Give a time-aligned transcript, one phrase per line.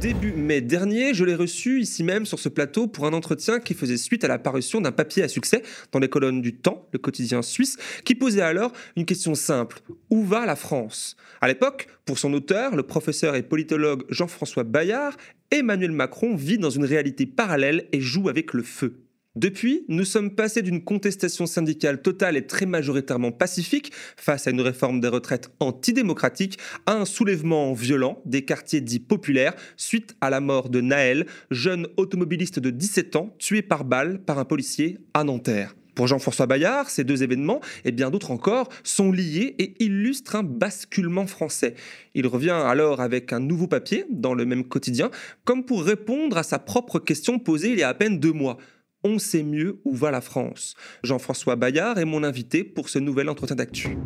[0.00, 3.74] Début mai dernier, je l'ai reçu ici même sur ce plateau pour un entretien qui
[3.74, 5.62] faisait suite à la parution d'un papier à succès
[5.92, 9.80] dans les colonnes du Temps, le quotidien suisse, qui posait alors une question simple.
[10.08, 11.16] Où va la France?
[11.42, 15.18] À l'époque, pour son auteur, le professeur et politologue Jean-François Bayard,
[15.50, 19.02] Emmanuel Macron vit dans une réalité parallèle et joue avec le feu.
[19.36, 24.60] Depuis, nous sommes passés d'une contestation syndicale totale et très majoritairement pacifique face à une
[24.60, 30.40] réforme des retraites antidémocratique à un soulèvement violent des quartiers dits populaires suite à la
[30.40, 35.22] mort de Naël, jeune automobiliste de 17 ans tué par balle par un policier à
[35.22, 35.76] Nanterre.
[35.94, 40.42] Pour Jean-François Bayard, ces deux événements, et bien d'autres encore, sont liés et illustrent un
[40.42, 41.74] basculement français.
[42.14, 45.10] Il revient alors avec un nouveau papier dans le même quotidien,
[45.44, 48.58] comme pour répondre à sa propre question posée il y a à peine deux mois.
[49.02, 50.74] On sait mieux où va la France.
[51.02, 53.96] Jean-François Bayard est mon invité pour ce nouvel entretien d'actu.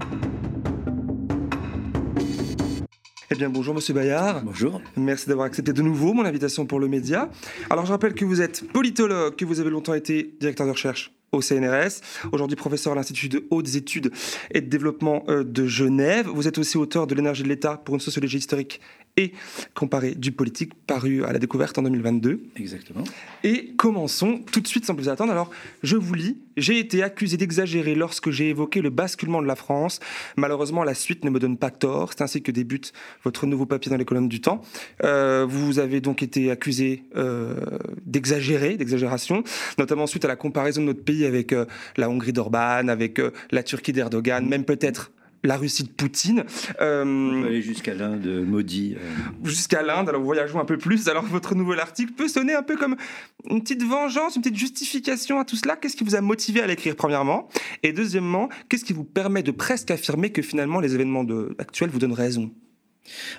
[3.31, 4.45] Eh bien, bonjour Monsieur Bayard.
[4.45, 4.81] Bonjour.
[4.97, 7.29] Merci d'avoir accepté de nouveau mon invitation pour le média.
[7.71, 11.13] Alors, je rappelle que vous êtes politologue, que vous avez longtemps été directeur de recherche
[11.35, 12.01] au CNRS,
[12.33, 14.13] aujourd'hui professeur à l'Institut de hautes études
[14.51, 16.29] et de développement euh, de Genève.
[16.29, 18.81] Vous êtes aussi auteur de l'énergie de l'État pour une sociologie historique
[19.17, 19.33] et
[19.75, 22.43] comparée du politique, paru à la découverte en 2022.
[22.57, 23.05] Exactement.
[23.45, 25.31] Et commençons tout de suite sans plus attendre.
[25.31, 25.51] Alors,
[25.83, 26.39] je vous lis.
[26.57, 29.99] J'ai été accusé d'exagérer lorsque j'ai évoqué le basculement de la France.
[30.37, 32.11] Malheureusement, la suite ne me donne pas tort.
[32.13, 32.93] C'est ainsi que débute
[33.25, 34.63] votre nouveau papier dans les colonnes du Temps.
[35.03, 37.55] Euh, vous avez donc été accusé euh,
[38.07, 39.43] d'exagérer, d'exagération,
[39.79, 43.33] notamment suite à la comparaison de notre pays avec euh, la Hongrie d'Orban, avec euh,
[43.51, 45.11] la Turquie d'Erdogan, même peut-être
[45.45, 46.45] la Russie de Poutine.
[46.81, 48.97] Euh, On peut aller jusqu'à l'Inde, maudit.
[48.97, 49.11] Euh.
[49.45, 51.09] Jusqu'à l'Inde, alors voyageons un peu plus.
[51.09, 52.97] Alors votre nouvel article peut sonner un peu comme
[53.49, 55.77] une petite vengeance, une petite justification à tout cela.
[55.77, 57.49] Qu'est-ce qui vous a motivé à l'écrire premièrement?
[57.83, 61.91] Et deuxièmement, qu'est-ce qui vous permet de presque affirmer que finalement les événements de, actuels
[61.91, 62.51] vous donnent raison?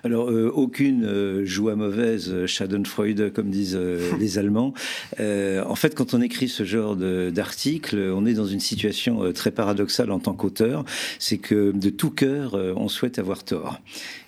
[0.04, 3.78] Alors, euh, aucune euh, joie mauvaise, euh, Schadenfreude, comme disent
[4.20, 4.74] les Allemands.
[5.20, 10.12] en fait, quand on écrit ce genre d'article, on est dans une situation très paradoxale
[10.12, 10.86] en tant qu'auteur.
[11.20, 13.80] C'est que de tout cœur, on souhaite avoir tort.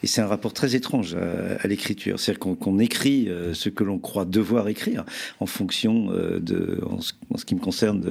[0.03, 2.19] Et c'est un rapport très étrange à, l'écriture.
[2.19, 5.05] C'est-à-dire qu'on écrit ce que l'on croit devoir écrire
[5.39, 8.01] en fonction de, en ce, qui me concerne,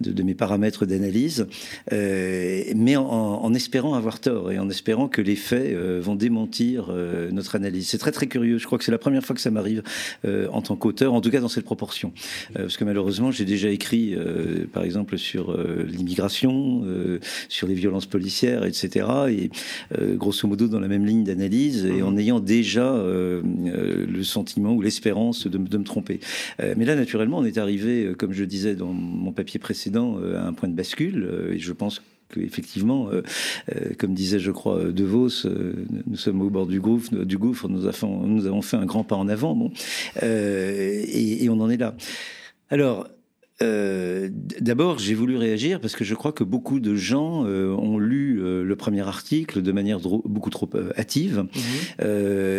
[0.00, 1.46] de, de, mes paramètres d'analyse,
[1.90, 7.30] mais en, en, espérant avoir tort et en espérant que les faits vont démentir euh,
[7.30, 7.88] notre analyse.
[7.88, 8.58] C'est très très curieux.
[8.58, 9.82] Je crois que c'est la première fois que ça m'arrive
[10.24, 12.12] euh, en tant qu'auteur, en tout cas dans cette proportion.
[12.56, 14.16] Euh, parce que malheureusement, j'ai déjà écrit,
[14.72, 15.56] par exemple, sur
[15.86, 16.84] l'immigration,
[17.48, 19.06] sur les violences policières, etc.
[19.30, 19.50] Et
[20.16, 22.18] grosso modo dans la même ligne d'analyse et en mhm.
[22.18, 26.20] ayant déjà le sentiment ou l'espérance de, de, me tromper.
[26.58, 30.52] mais là, naturellement, on est arrivé, comme je disais dans mon papier précédent, à un
[30.52, 31.28] point de bascule.
[31.52, 32.02] et je pense
[32.36, 33.22] effectivement, euh,
[33.74, 37.38] euh, comme disait, je crois, De Vos, euh, nous sommes au bord du gouffre, du
[37.38, 39.70] gouffre nous, avons, nous avons fait un grand pas en avant, bon,
[40.22, 41.94] et, et, on en est là.
[42.70, 43.08] Alors,
[43.62, 44.28] euh,
[44.60, 48.40] D'abord, j'ai voulu réagir parce que je crois que beaucoup de gens euh, ont lu
[48.40, 52.06] euh, le premier article de manière beaucoup trop euh, hâtive, mhm.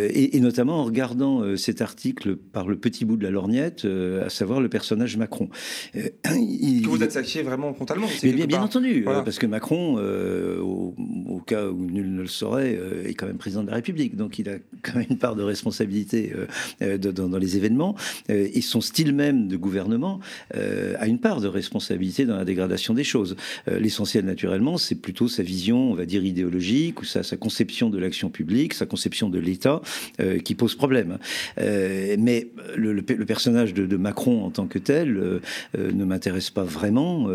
[0.10, 4.30] et, et, notamment en regardant cet article par le petit bout de la lorgnette, à
[4.30, 5.50] savoir le personnage Macron.
[5.94, 10.96] Il, que vous attaquiez vraiment frontalement Mais bien, bien entendu, parce que Macron, au,
[11.28, 14.40] au, cas où nul ne le saurait, est quand même président de la République, donc
[14.40, 16.34] il a quand même une part de responsabilité
[16.82, 17.96] dans, dans, les événements,
[18.30, 20.20] et son style même de gouvernement.
[20.56, 23.36] Euh, a une part de responsabilité dans la dégradation des choses.
[23.68, 27.90] Euh, l'essentiel, naturellement, c'est plutôt sa vision, on va dire, idéologique, ou sa, sa conception
[27.90, 29.82] de l'action publique, sa conception de l'État,
[30.20, 31.18] euh, qui pose problème.
[31.58, 35.40] mais le, le, personnage de, de, Macron en tant que tel
[35.78, 37.30] ne m'intéresse pas vraiment.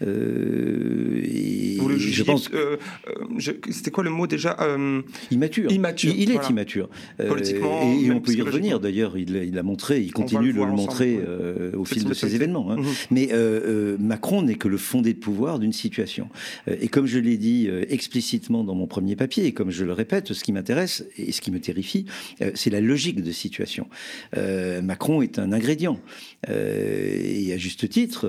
[0.00, 0.06] et
[1.78, 2.50] Vous le je pense.
[3.70, 4.56] C'était quoi le mot déjà
[5.30, 5.70] Immature.
[5.70, 6.14] Immature.
[6.16, 6.88] Il, est immature.
[7.16, 7.82] Politiquement.
[7.82, 8.80] et, on peut y revenir.
[8.80, 11.20] D'ailleurs, il, il a montré, il continue de le, montrer
[11.76, 12.69] au fil de ces événements.
[12.70, 12.76] Hein.
[12.76, 12.86] Mhm.
[13.10, 13.60] Mais euh,
[13.94, 16.28] euh, Macron n'est que le fondé de pouvoir d'une situation.
[16.68, 19.92] Euh, et comme je l'ai dit explicitement dans mon premier papier, et comme je le
[19.92, 22.06] répète, ce qui m'intéresse et ce qui me terrifie,
[22.54, 23.86] c'est la logique de situation.
[24.82, 25.98] Macron est un ingrédient.
[26.48, 28.26] et à juste titre,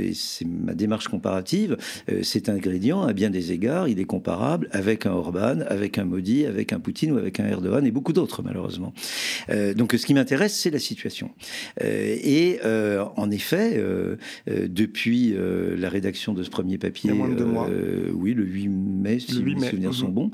[0.00, 1.76] et c'est ma démarche comparative,
[2.22, 6.46] cet ingrédient, à bien des égards, il est comparable avec un Orban, avec un Modi,
[6.46, 8.92] avec un Poutine ou avec un Erdogan et beaucoup d'autres, malheureusement.
[9.76, 11.30] donc ce qui m'intéresse, c'est la situation.
[11.80, 13.82] et en effet,
[14.46, 15.34] depuis
[15.76, 17.12] la rédaction de ce premier papier,
[18.12, 20.14] oui, le 8 mai, si mes souvenirs sont mhm.
[20.14, 20.30] bons,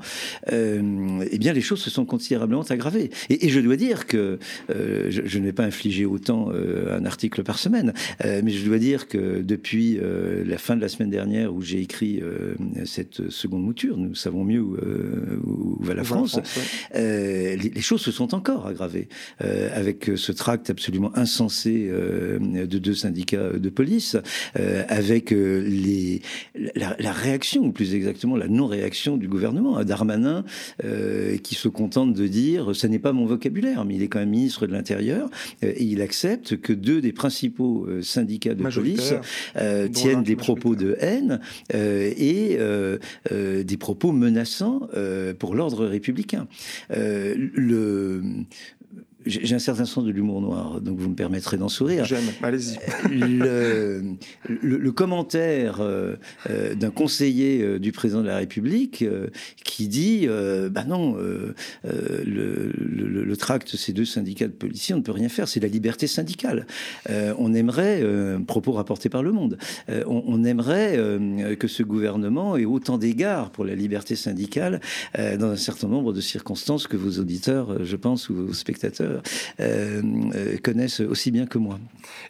[0.51, 3.09] eh bien, les choses se sont considérablement aggravées.
[3.29, 4.39] Et, je dois dire que
[4.69, 7.93] je, je, n'ai pas infligé autant un article par semaine,
[8.23, 9.99] mais je dois dire que depuis
[10.45, 12.21] la fin de la semaine dernière, où j'ai écrit
[12.85, 16.39] cette seconde mouture, nous savons mieux où, va la France,
[16.93, 19.07] les, les, choses se sont encore aggravées
[19.39, 24.17] avec ce tract absolument insensé de deux syndicats de police,
[24.87, 26.21] avec les,
[26.75, 30.43] la, réaction, ou plus exactement la non-réaction du gouvernement, à Darmanin,
[31.43, 34.29] qui se contente de dire ce n'est pas mon vocabulaire, mais il est quand même
[34.29, 35.29] ministre de l'Intérieur,
[35.61, 39.13] et il accepte que deux des principaux syndicats de police
[39.93, 41.39] tiennent des propos de haine
[41.73, 42.57] et
[43.33, 44.87] des propos menaçants
[45.39, 46.47] pour l'ordre républicain.
[46.89, 48.21] le,
[49.25, 52.05] j'ai un certain sens de l'humour noir, donc vous me permettrez d'en sourire.
[52.05, 52.77] J'aime, allez-y.
[53.09, 56.15] Le, le, commentaire euh,
[56.49, 59.05] euh, d'un conseiller euh, du président de la République
[59.63, 60.27] qui dit
[60.71, 61.53] Bah non, le,
[62.23, 66.07] le, tract, ces deux syndicats de policiers, on ne peut rien faire, c'est la liberté
[66.07, 66.65] syndicale.
[67.09, 68.03] on aimerait,
[68.47, 69.57] propos rapportés par Le Monde,
[69.89, 70.97] on, on, aimerait
[71.59, 74.81] que ce gouvernement ait autant d'égards pour la liberté syndicale
[75.17, 79.10] dans un certain nombre de circonstances que vos auditeurs, je pense, ou vos spectateurs, euh,
[79.10, 79.10] euh,
[80.63, 81.79] connaissent aussi bien que moi.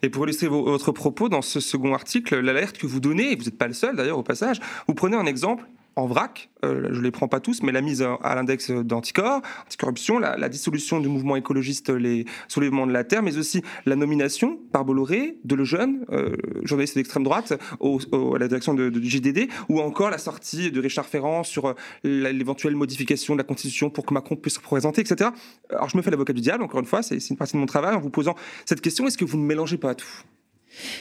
[0.01, 3.45] Et pour illustrer votre propos, dans ce second article, l'alerte que vous donnez, et vous
[3.45, 5.63] n'êtes pas le seul d'ailleurs au passage, vous prenez un exemple
[6.01, 9.42] en vrac, euh, je ne les prends pas tous, mais la mise à l'index d'anticorps,
[9.65, 14.59] anticorruption, la, dissolution du mouvement écologiste, les soulèvements de la terre, mais aussi la nomination
[14.71, 20.09] par Bolloré de Lejeune, euh, journaliste d'extrême droite, à la direction du JDD, ou encore
[20.09, 21.74] la sortie de Richard Ferrand sur euh,
[22.04, 25.30] l'éventuelle modification de la Constitution pour que Macron puisse se représenter, etc.
[25.69, 27.68] Alors je me fais l'avocat du diable, encore une fois, c'est une partie de mon
[27.68, 30.07] travail, en vous posant cette question, est-ce que vous ne mélangez pas tout?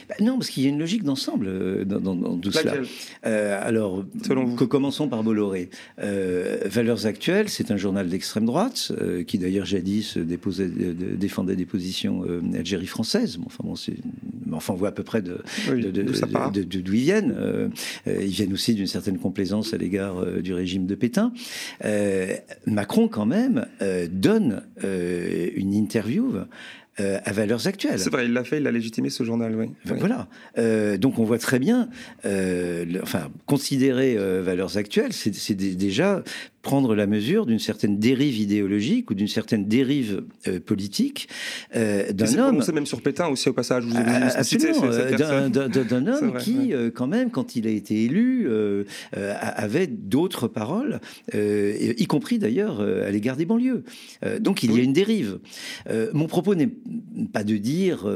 [0.08, 2.74] Bah, non, parce qu'il y a une logique d'ensemble euh, dans, tout cela.
[3.26, 4.04] Euh, alors,
[4.56, 5.70] que commençons par Bolloré.
[6.02, 8.92] Euh, Valeurs actuelles, c'est un journal d'extrême droite
[9.26, 12.24] qui d'ailleurs jadis déposait, défendait des positions
[12.54, 13.36] Algérie française.
[13.36, 17.70] Bon, enfin, bon, enfin, on voit à peu près de, d'où ils viennent.
[18.06, 21.32] ils viennent aussi d'une certaine complaisance à l'égard du régime de Pétain.
[22.66, 23.66] Macron, quand même,
[24.10, 26.32] donne une interview
[27.00, 27.98] euh, à valeurs actuelles.
[27.98, 29.70] C'est vrai, il l'a fait, il a légitimé ce journal, oui.
[29.84, 30.28] Voilà.
[30.58, 31.88] Euh, donc on voit très bien,
[32.24, 36.22] euh, enfin, considérer valeurs actuelles, c'est déjà
[36.62, 41.28] prendre la mesure d'une certaine dérive idéologique ou d'une certaine dérive euh, politique
[41.74, 42.62] euh, d'un homme.
[42.62, 43.84] C'est même sur Pétain aussi au passage.
[43.84, 48.48] Vous avez absolument, euh, d'un homme qui, quand même, quand il a été élu,
[49.12, 51.00] avait d'autres paroles,
[51.34, 53.84] y compris d'ailleurs à l'égard des banlieues.
[54.40, 55.38] donc il y a une dérive.
[56.12, 56.70] mon propos n'est
[57.32, 58.06] pas de dire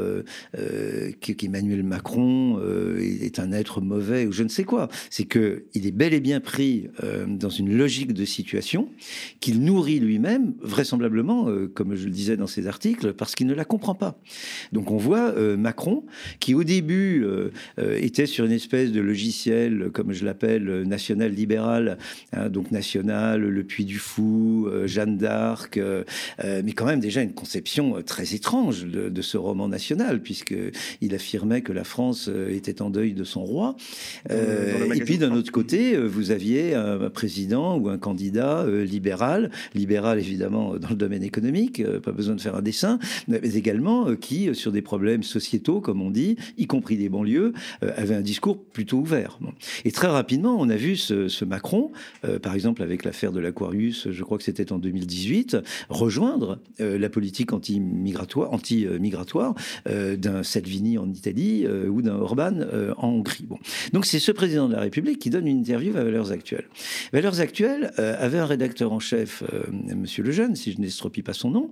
[1.20, 2.61] qu'Emmanuel Macron
[2.99, 4.88] est un être mauvais ou je ne sais quoi.
[5.11, 6.88] C'est que il est bel et bien pris
[7.26, 8.88] dans une logique de situation
[9.40, 13.54] qu'il nourrit lui-même, vraisemblablement, euh, comme je le disais dans ses articles, parce qu'il ne
[13.54, 14.19] la comprend pas.
[14.72, 16.04] Donc on voit euh, Macron,
[16.40, 21.98] qui au début euh, était sur une espèce de logiciel, comme je l'appelle, national-libéral,
[22.32, 25.80] hein, donc national, le Puy du Fou, Jeanne d'Arc,
[26.42, 31.62] mais quand même déjà une conception très étrange de, de ce roman national, puisqu'il affirmait
[31.62, 33.76] que la France était en deuil de son roi.
[34.30, 40.19] et puis d'un autre côté, vous aviez un président ou un candidat euh, libéral, libéral
[40.19, 42.99] évidemment dans le domaine économique, euh, pas besoin de faire un dessin,
[43.29, 47.53] mais également euh, qui, sur des problèmes sociétaux, comme on dit, y compris des banlieues,
[47.97, 49.38] avait un discours plutôt ouvert.
[49.85, 51.91] Et très rapidement, on a vu ce, Macron,
[52.43, 57.53] par exemple avec l'affaire de l'Aquarius, je crois que c'était en 2018, rejoindre la politique
[57.53, 59.55] anti-migratoire, anti-migratoire
[59.87, 62.61] d'un Salvini en Italie ou d'un Orban
[62.97, 63.47] en Hongrie.
[63.93, 66.69] Donc c'est ce président de la République qui donne une interview à Valeurs Actuelles.
[67.12, 69.49] Valeurs Actuelles avait un rédacteur en chef, M.
[69.52, 71.71] Euh, Monsieur Lejeune, si je n'estropie pas son nom,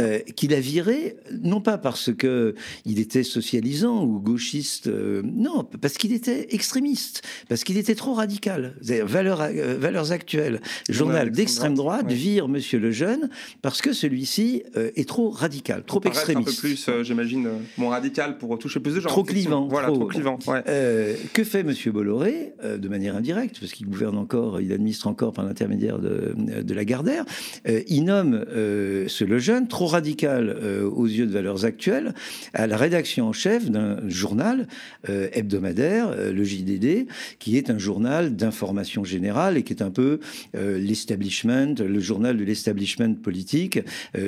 [0.00, 5.64] euh, qu'il a viré, non pas parce que il était socialisant ou gauchiste, euh, non,
[5.80, 8.74] parce qu'il était extrémiste, parce qu'il était trop radical.
[8.80, 13.30] Valeurs, valeurs actuelles, journal d'extrême droite, vire Monsieur Lejeune
[13.62, 16.48] parce que celui-ci est trop radical, trop extrémiste.
[16.48, 19.08] Un peu plus, j'imagine, mon radical pour toucher plus de gens.
[19.08, 19.66] Trop clivant.
[19.68, 20.38] Voilà, trop, clivant.
[20.38, 25.44] que fait Monsieur Bolloré de manière indirecte, parce qu'il gouverne encore, il administre encore par
[25.44, 27.24] l'intermédiaire de, de Lagardère,
[27.68, 32.14] euh, il nomme euh, ce Lejeune, trop radical euh, aux yeux de valeurs actuelles,
[32.54, 34.66] à la rédaction en chef d'un journal
[35.08, 37.06] hebdomadaire, le JDD,
[37.38, 40.20] qui est un journal d'information générale et qui est un peu
[40.54, 43.80] l'establishment, le journal de l'establishment politique,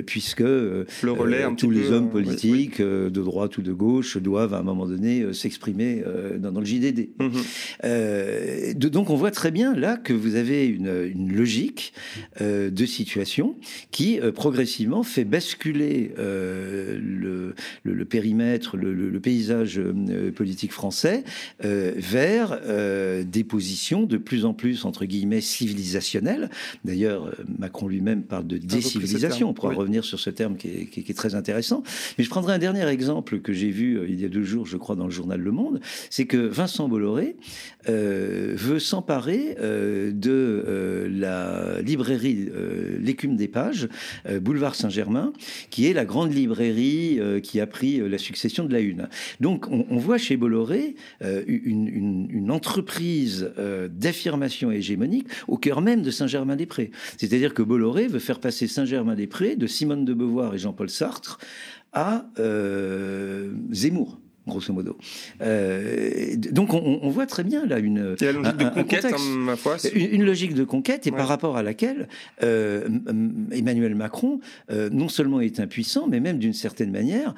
[0.07, 4.63] puisque le relais, tous les hommes politiques, de droite ou de gauche, doivent à un
[4.63, 6.03] moment donné s'exprimer
[6.39, 7.09] dans, le JDD.
[7.19, 8.75] Mhm.
[8.75, 11.93] donc on voit très bien là que vous avez une, logique
[12.41, 13.57] de situation
[13.91, 19.81] qui progressivement fait basculer le, le, périmètre, le, paysage
[20.35, 21.25] politique français
[21.61, 22.61] vers
[23.25, 26.51] des positions de plus en plus, entre guillemets, civilisationnelles.
[26.85, 29.51] D'ailleurs, Macron lui-même parle de décivilisation.
[29.51, 31.83] On pourra revenir sur ce terme qui est, très intéressant.
[32.17, 34.67] Mais je prendrai un dernier exemple que j'ai vu euh, il y a deux jours,
[34.67, 35.81] je crois, dans le journal Le Monde.
[36.11, 37.37] C'est que Vincent Bolloré
[37.89, 41.28] euh, veut s'emparer euh, de la
[41.83, 42.49] librairie
[43.01, 43.89] L'écume des pages,
[44.41, 45.33] boulevard Saint-Germain,
[45.71, 49.09] qui est la grande librairie qui a pris la succession de la Une.
[49.41, 53.51] Donc, on, voit chez Bolloré une, entreprise
[53.91, 56.91] d'affirmation hégémonique au cœur même de Saint-Germain-des-Prés.
[57.17, 61.39] C'est-à-dire que Bolloré veut faire passer Saint-Germain-des-Prés de Simone de Beauvoir et Jean-Paul Sartre
[61.93, 64.97] à euh, Zemmour grosso modo.
[65.41, 70.25] Euh, donc on, voit très bien là une, logique de conquête, hein, ma foi, une,
[70.25, 72.09] logique de conquête et par rapport à laquelle
[72.43, 72.89] euh,
[73.53, 74.41] Emmanuel Macron
[74.71, 77.35] non seulement est impuissant, mais même d'une certaine manière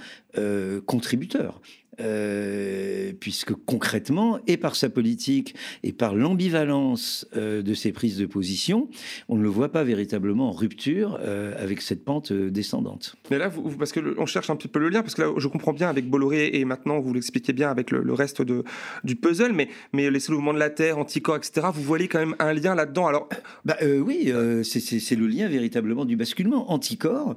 [0.87, 1.61] contributeur.
[2.00, 8.26] Euh, puisque concrètement, et par sa politique, et par l'ambivalence euh, de ses prises de
[8.26, 8.88] position,
[9.28, 13.16] on ne le voit pas véritablement en rupture euh, avec cette pente descendante.
[13.30, 15.28] Mais là, vous, parce que on cherche un petit peu le lien, parce que là,
[15.37, 18.64] je comprends bien avec Bolloré, et maintenant vous l'expliquez bien avec le, reste de,
[19.04, 22.37] du puzzle, mais, mais les soulèvements de la Terre, Anticorps, etc., vous voyez quand même
[22.38, 23.07] un lien là-dedans.
[23.09, 23.28] Alors,
[23.64, 26.71] bah, oui, c'est le lien véritablement du basculement.
[26.73, 27.37] Anticorps,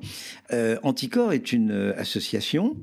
[0.83, 2.77] Anticorps est une association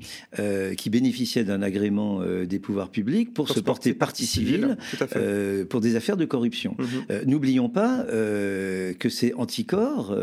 [0.77, 4.77] qui bénéficiait d'un euh, des pouvoirs publics pour, se porter partie civile
[5.15, 6.75] euh, pour des affaires de corruption.
[6.77, 6.87] Mhm.
[7.09, 8.05] Euh, n'oublions pas
[8.99, 10.15] que c'est Anticor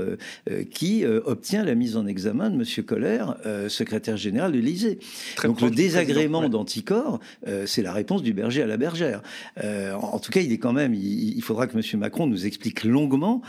[0.71, 2.85] qui obtient la mise en examen de M.
[2.85, 3.37] Colère,
[3.69, 4.99] secrétaire général de l'Élysée.
[5.43, 7.21] Donc le désagrément d'Anticor,
[7.67, 9.23] c'est la réponse du berger à la bergère.
[9.63, 12.01] En, tout cas, il est quand même, il, faudra que M.
[12.01, 13.43] Macron nous explique longuement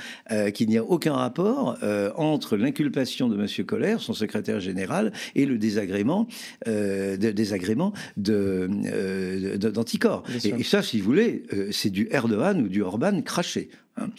[0.53, 1.77] qu'il n'y a aucun rapport
[2.15, 3.65] entre l'inculpation de M.
[3.65, 6.27] Colère, son secrétaire général, et le désagrément,
[6.65, 7.78] de, désagrément
[8.27, 10.23] euh, d'anticorps.
[10.43, 13.69] et, ça, si vous voulez, euh, c'est du Erdogan ou du Orban craché.
[13.97, 14.09] Hein.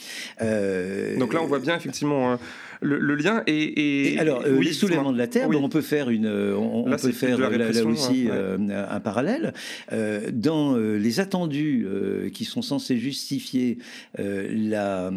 [0.43, 2.39] Euh, Donc là, on voit bien effectivement
[2.81, 3.43] le, lien.
[3.47, 7.85] Et, alors, les soulèvements de la terre, on peut faire une, on, peut faire là,
[7.85, 9.53] aussi un parallèle
[10.33, 11.87] dans les attendus
[12.33, 13.79] qui sont censés justifier
[14.19, 15.11] la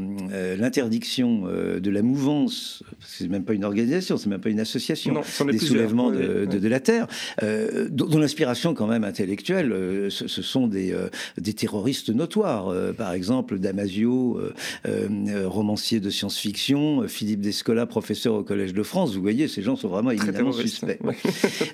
[0.58, 2.84] l'interdiction de la mouvance.
[3.00, 5.22] C'est même pas une organisation, c'est même pas une association.
[5.48, 7.08] des soulèvements de, de, la terre,
[7.42, 10.96] dont l'inspiration quand même intellectuelle, ce, sont des,
[11.38, 12.74] des terroristes notoires.
[12.98, 14.40] par exemple, Damasio,
[14.88, 19.14] euh, romancier de science-fiction, Philippe Descola, professeur au Collège de France.
[19.14, 21.00] Vous voyez, ces gens sont vraiment évidemment suspects.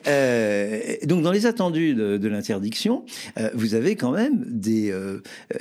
[0.07, 3.03] Euh, donc, dans les attendus de, l'interdiction,
[3.37, 4.93] euh, vous avez quand même des,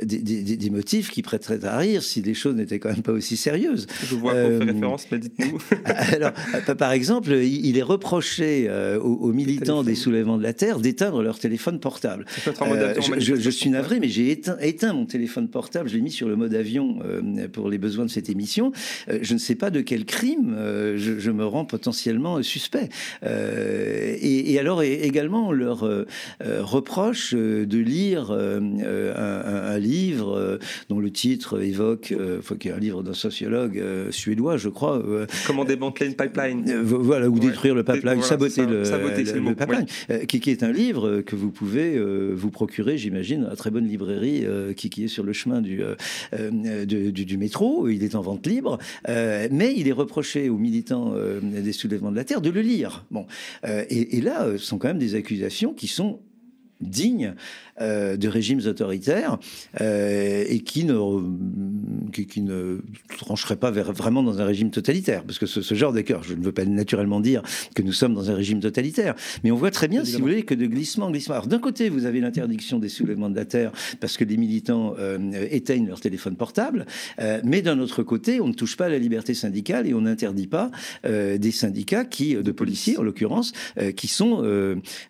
[0.03, 3.37] des, des, motifs qui prêteraient à rire si les choses n'étaient quand même pas aussi
[3.37, 3.87] sérieuses.
[4.05, 5.59] Je vois qu'on fait référence, mais dites-nous.
[6.15, 6.33] alors,
[6.77, 8.71] par exemple, il est reproché
[9.03, 12.25] aux, militants des soulèvements de la Terre d'éteindre leur téléphone portable.
[13.19, 16.29] Je, je, suis navré, mais j'ai éteint, éteint, mon téléphone portable, je l'ai mis sur
[16.29, 18.73] le mode avion euh, pour les besoins de cette émission,
[19.09, 22.89] euh, je ne sais pas de quel crime euh, je, me rends potentiellement suspect.
[23.23, 25.89] Et, alors également, on leur
[26.41, 33.03] reproche de lire un, livre dont le titre évoque, faut qu'il y ait un livre
[33.03, 35.03] d'un sociologue suédois, je crois.
[35.47, 39.87] Comment démanteler une pipeline Voilà, ou détruire le pipeline, saboter, le, pipeline,
[40.27, 42.01] qui, est un livre que vous pouvez
[42.33, 44.45] vous procurer, j'imagine, à très bonne librairie
[44.77, 45.83] qui, qui, est sur le chemin du,
[46.87, 51.41] du, métro, il est en vente libre, euh, mais il est reproché aux militants euh,
[51.41, 53.05] des soulèvements de la Terre de le lire.
[53.11, 53.27] Bon,
[53.65, 56.21] euh, et, et, là, ce sont quand même des accusations qui sont
[56.81, 57.35] dignes
[57.81, 59.39] euh, de régimes autoritaires
[59.81, 60.95] euh, et qui ne,
[62.11, 62.79] qui, ne
[63.19, 65.23] trancherait pas vraiment dans un régime totalitaire.
[65.25, 67.43] Parce que ce, genre d'accord, je ne veux pas naturellement dire
[67.75, 70.43] que nous sommes dans un régime totalitaire, mais on voit très bien, si vous voulez,
[70.43, 71.35] que de glissement glissement.
[71.35, 73.71] Alors d'un côté, vous avez l'interdiction des soulèvements de la terre
[74.01, 76.87] parce que les militants euh, éteignent leur téléphone portable,
[77.45, 80.47] mais d'un autre côté, on ne touche pas à la liberté syndicale et on n'interdit
[80.47, 80.71] pas
[81.05, 83.53] des syndicats qui, de policiers en l'occurrence,
[83.97, 84.43] qui sont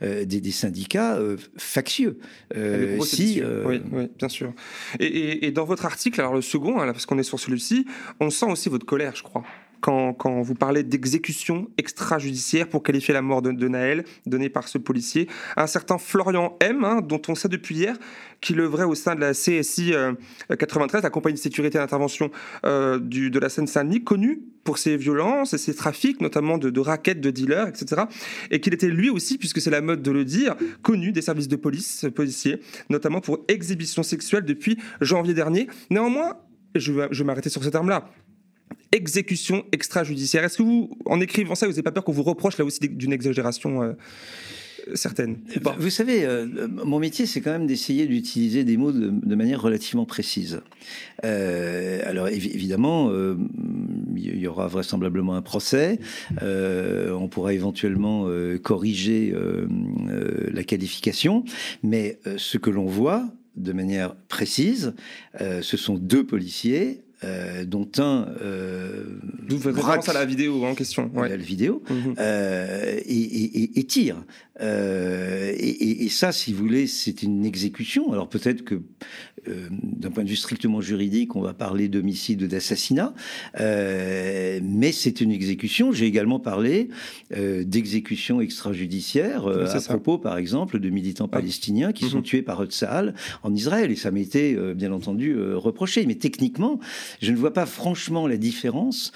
[0.00, 1.18] des, des, syndicats
[1.56, 2.18] factieux.
[2.58, 4.52] Euh, si, euh, oui, oui, bien sûr.
[5.00, 7.86] Et, dans votre article, alors le second, hein, parce qu'on est sur celui-ci,
[8.20, 9.44] on sent aussi votre colère, je crois.
[9.80, 15.28] Quand, vous parlez d'exécution extrajudiciaire pour qualifier la mort de, Naël, donnée par ce policier.
[15.56, 17.96] Un certain Florian M, hein, dont on sait depuis hier
[18.40, 19.92] qu'il œuvrait au sein de la CSI
[20.48, 22.30] 93, la compagnie de sécurité d'intervention
[22.64, 27.20] euh, de la Seine-Saint-Denis, connue pour ses violences et ses trafics, notamment de, de raquettes,
[27.20, 28.02] de dealers, etc.
[28.50, 31.48] Et qu'il était lui aussi, puisque c'est la mode de le dire, connu des services
[31.48, 35.68] de police, policiers, notamment pour exhibition sexuelle depuis janvier dernier.
[35.90, 36.36] Néanmoins,
[36.74, 38.10] je vais, je vais m'arrêter sur ce terme-là
[38.92, 40.44] exécution extrajudiciaire.
[40.44, 42.80] Est-ce que vous, en écrivant ça, vous n'avez pas peur qu'on vous reproche là aussi
[42.80, 43.92] d'une exagération euh,
[44.94, 45.38] certaine
[45.78, 50.06] Vous savez, euh, mon métier, c'est quand même d'essayer d'utiliser des mots de, manière relativement
[50.06, 50.62] précise.
[51.24, 53.12] Euh, alors évidemment,
[54.16, 56.00] il y aura vraisemblablement un procès.
[56.40, 58.26] On pourra éventuellement
[58.62, 59.34] corriger
[60.50, 61.44] la qualification,
[61.82, 64.94] mais ce que l'on voit de manière précise,
[65.38, 68.28] ce sont deux policiers euh, dont un.
[68.42, 69.04] Euh,
[69.48, 71.10] D'où référence à la vidéo en question.
[71.14, 71.28] Ouais.
[71.28, 71.82] La vidéo.
[71.88, 71.94] Mmh.
[72.18, 74.16] Euh, et, et, et, tire.
[74.60, 78.12] Euh, et, et, ça, si vous voulez, c'est une exécution.
[78.12, 78.80] Alors peut-être que
[79.46, 83.14] euh, d'un point de vue strictement juridique, on va parler d'homicide ou d'assassinat,
[83.60, 85.92] euh, mais c'est une exécution.
[85.92, 86.88] J'ai également parlé
[87.30, 89.80] d'exécution extrajudiciaire à ça.
[89.80, 91.36] propos, par exemple, de militants ah.
[91.36, 92.08] palestiniens qui mmh.
[92.08, 96.04] sont tués par Haute-Saal en Israël, et ça m'a été bien entendu reproché.
[96.06, 96.80] Mais techniquement,
[97.20, 99.12] je ne vois pas franchement la différence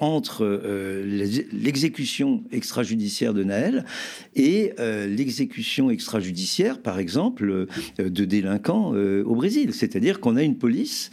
[0.00, 0.60] entre
[1.04, 3.84] l'exécution extrajudiciaire de Naël
[4.34, 4.72] et
[5.06, 7.66] l'exécution extrajudiciaire, par exemple,
[7.98, 9.72] de délinquants au Brésil.
[9.72, 11.10] C'est-à-dire qu'on a une police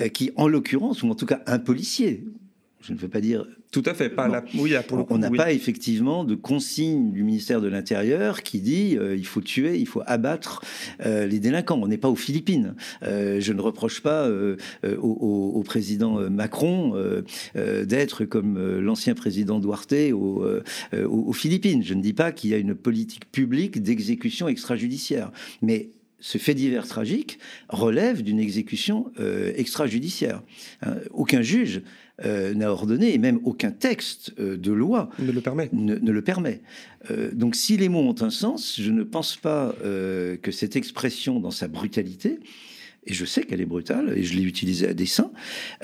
[0.00, 2.24] euh, qui, en l'occurrence, ou en tout cas un policier,
[2.82, 3.46] je ne veux pas dire.
[3.76, 4.42] Tout à fait, pas la...
[4.54, 5.36] oui, pour le On n'a oui.
[5.36, 9.86] pas effectivement de consigne du ministère de l'Intérieur qui dit euh, il faut tuer, il
[9.86, 10.62] faut abattre
[11.04, 11.78] euh, les délinquants.
[11.82, 12.74] On n'est pas aux Philippines.
[13.02, 14.56] Euh, je ne reproche pas au,
[14.96, 16.94] au, au, président Macron
[17.54, 20.46] d'être comme l'ancien président Duarte aux,
[21.04, 21.82] aux Philippines.
[21.84, 25.32] Je ne dis pas qu'il y a une politique publique d'exécution extrajudiciaire.
[25.60, 25.90] Mais
[26.20, 30.42] ce fait divers tragique relève d'une exécution euh, extrajudiciaire.
[30.82, 31.82] Hein, aucun juge
[32.24, 35.68] euh, n'a ordonné, et même aucun texte euh, de loi ne le permet.
[35.74, 36.62] Ne, ne le permet.
[37.10, 41.40] Euh, donc si les mots ont un sens, je ne pense pas que cette expression,
[41.40, 42.40] dans sa brutalité,
[43.06, 45.30] et je sais qu'elle est brutale, et je l'ai utilisée à dessein.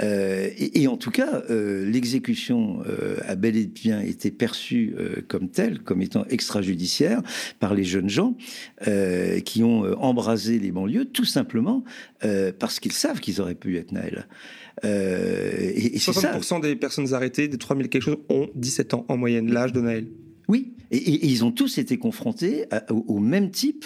[0.00, 4.94] Euh, et, et, en tout cas, euh, l'exécution euh, a bel et bien été perçue
[4.98, 7.22] euh, comme telle, comme étant extrajudiciaire,
[7.60, 8.36] par les jeunes gens
[9.44, 11.84] qui ont embrasé les banlieues, tout simplement
[12.58, 14.26] parce qu'ils savent qu'ils auraient pu être Naël.
[14.82, 19.52] et, et 60% des personnes arrêtées, des 3000 quelque chose, ont 17 ans en moyenne,
[19.52, 20.06] l'âge de Naël.
[20.48, 23.84] Oui, et, et, ils ont tous été confrontés à, au, au, même type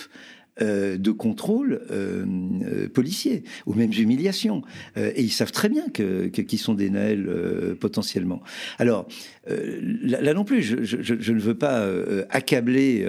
[0.62, 2.24] euh, de contrôle euh,
[2.64, 4.62] euh, policier, aux mêmes humiliations.
[4.96, 8.42] Euh, et ils savent très bien que, que qui sont des Naëls potentiellement.
[8.78, 9.06] Alors,
[9.48, 11.86] là, là, non plus, je, je, je, ne veux pas
[12.30, 13.06] accabler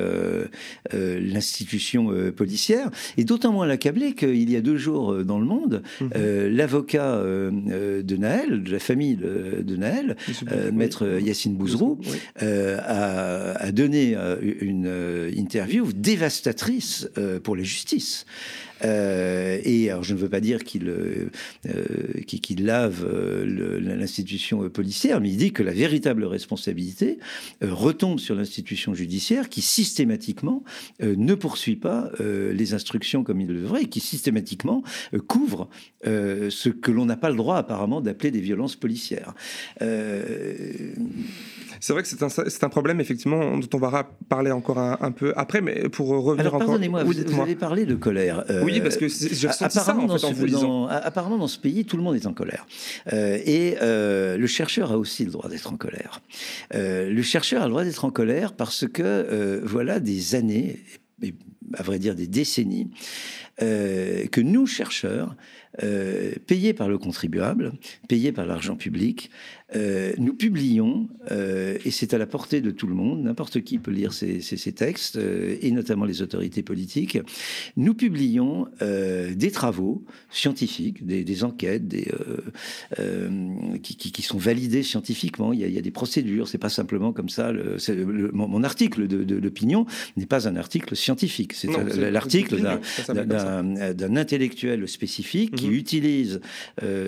[0.94, 6.08] l'institution policière, et d'autant moins l'accabler qu'il y a deux jours dans le monde, mmh.
[6.50, 10.18] l'avocat de Naël, de la famille de, de Naël,
[10.74, 11.20] maître.
[11.20, 12.18] Yacine Bouzrou, oui.
[12.42, 14.16] a, a, donné
[14.62, 18.26] une interview dévastatrice pour les justices.
[18.84, 21.30] Euh, et alors, je ne veux pas dire qu'il euh,
[22.26, 27.20] qu lave euh, l'institution policière, mais il dit que la véritable responsabilité
[27.64, 30.64] euh, retombe sur l'institution judiciaire qui systématiquement
[31.02, 34.84] ne poursuit pas les instructions comme il le devrait et qui systématiquement
[35.28, 35.70] couvre
[36.04, 39.34] ce que l'on n'a pas le droit apparemment d'appeler des violences policières.
[41.80, 45.12] C'est vrai que c'est un, un, problème, effectivement, dont on va parler encore un, un
[45.12, 46.68] peu après, mais pour revenir Alors, encore.
[46.68, 48.44] Pardonnez-moi, vous, vous, avez parlé de colère.
[48.50, 50.88] Euh, oui, parce que j'ai ressenti ça en, fait, en vous lisant.
[50.88, 52.66] apparemment, dans ce pays, tout le monde est en colère.
[53.14, 56.22] Euh, et euh, le chercheur a aussi le droit d'être en colère.
[56.74, 60.80] Le chercheur a le droit d'être en colère parce que, voilà, des années,
[61.22, 61.34] et
[61.74, 62.90] à vrai dire des décennies,
[63.60, 65.36] que nous, chercheurs,
[66.48, 67.74] payés par le contribuable,
[68.08, 69.30] payés par l'argent public,
[69.76, 73.80] euh, nous publions, euh, et c'est à la portée de tout le monde, n'importe qui
[73.80, 77.18] peut lire ces, ces, ces textes, euh, et notamment les autorités politiques,
[77.76, 82.38] nous publions euh, des travaux scientifiques, des, des enquêtes, des, euh,
[83.00, 85.52] euh, qui, qui, qui, sont validés scientifiquement.
[85.52, 87.52] Il y a, il y a des procédures, c'est pas simplement comme ça.
[87.52, 92.62] Le, le, mon, mon, article de, de l'opinion n'est pas un article scientifique, c'est l'article
[93.08, 95.74] d'un intellectuel spécifique qui mhm.
[95.74, 96.42] utilise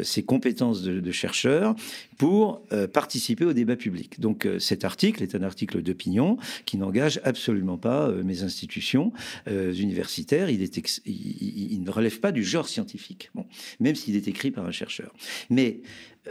[0.04, 1.76] ses compétences de, de chercheur
[2.20, 2.62] pour
[2.94, 4.20] participer au débat public.
[4.20, 9.14] Donc cet article est un article d'opinion qui n'engage absolument pas mes institutions
[9.48, 10.50] universitaires.
[10.50, 13.46] Il, est il, ne relève pas du genre scientifique, bon,
[13.80, 15.14] même s'il est écrit par un chercheur.
[15.50, 15.80] Mais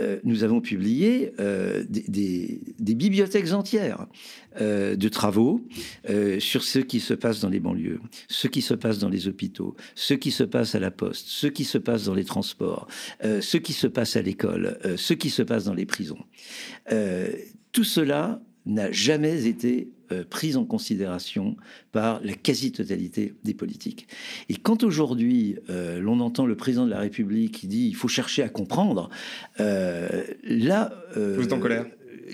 [0.01, 4.07] euh, nous avons publié euh, des, bibliothèques entières
[4.61, 5.64] euh, de travaux
[6.38, 9.77] sur ce qui se passe dans les banlieues, ce qui se passe dans les hôpitaux,
[9.94, 12.87] ce qui se passe à la poste, ce qui se passe dans les transports,
[13.22, 16.24] ce qui se passe à l'école, ce qui se passe dans les prisons.
[17.72, 21.56] tout cela n'a jamais été euh, prise en considération
[21.92, 24.08] par la quasi-totalité des politiques.
[24.48, 28.08] Et quand aujourd'hui euh, l'on entend le président de la République qui dit il faut
[28.08, 29.10] chercher à comprendre,
[29.60, 30.92] euh, là...
[31.14, 31.86] Vous êtes en colère?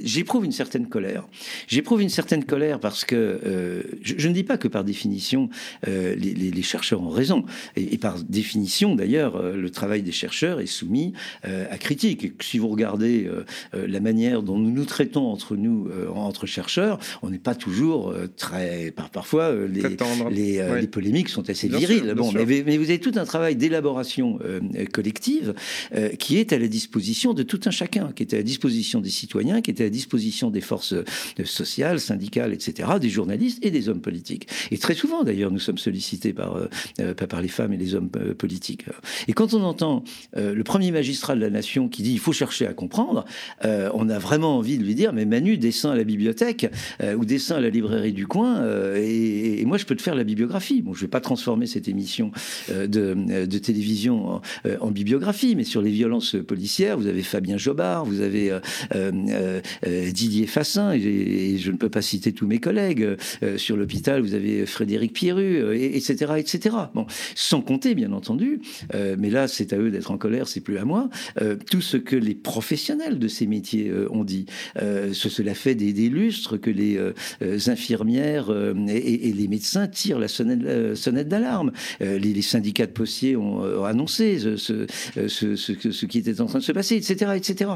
[0.02, 1.26] J'éprouve une certaine colère.
[1.66, 5.48] J'éprouve une certaine colère parce que euh, je, ne dis pas que par définition
[5.88, 7.44] euh, les, chercheurs ont raison.
[7.76, 12.24] Et, par définition, d'ailleurs, euh, le travail des chercheurs est soumis à critique.
[12.24, 13.28] Et si vous regardez
[13.72, 18.90] la manière dont nous nous traitons entre nous, entre chercheurs, on n'est pas toujours très.
[18.90, 19.83] Par, parfois, les,
[20.30, 22.14] les, polémiques sont assez viriles.
[22.16, 24.38] bon, mais, mais, vous avez tout un travail d'élaboration
[24.92, 25.54] collective
[26.18, 29.11] qui est à la disposition de tout un chacun, qui est à la disposition des
[29.11, 31.05] citoyens, qui est à disposition des forces euh,
[31.44, 34.49] sociales, syndicales, etc., des journalistes et des hommes politiques.
[34.70, 36.68] Et très souvent, d'ailleurs, nous sommes sollicités par, euh,
[37.01, 38.87] euh, par les femmes et les hommes politiques.
[39.29, 40.05] Et quand on entend
[40.37, 43.25] le premier magistrat de la nation qui dit il faut chercher à comprendre,
[43.62, 46.66] on a vraiment envie de lui dire mais Manu, descends à la bibliothèque
[47.16, 48.64] ou descends à la librairie du coin
[48.97, 50.83] et, moi je peux te faire la bibliographie.
[50.83, 52.31] Bon, je vais pas transformer cette émission
[52.68, 54.40] de, télévision
[54.81, 58.59] en, bibliographie, mais sur les violences policières, vous avez Fabien Jobard, vous avez
[59.87, 63.16] Didier Fassin, et, je ne peux pas citer tous mes collègues.
[63.42, 66.76] Euh, sur l'hôpital, vous avez Frédéric Pierru, etc., euh, etc.
[66.94, 68.60] Bon, sans compter, bien entendu,
[68.92, 71.08] mais là, c'est à eux d'être en colère, c'est plus à moi,
[71.70, 74.46] tout ce que les professionnels de ces métiers ont dit.
[74.76, 76.98] ce, cela fait des, lustres que les
[77.68, 78.50] infirmières
[78.88, 81.72] et, les médecins tirent la sonnette, d'alarme.
[82.00, 86.96] Les, syndicats de postiers ont, annoncé ce, ce, qui était en train de se passer,
[86.96, 87.70] etc., etc.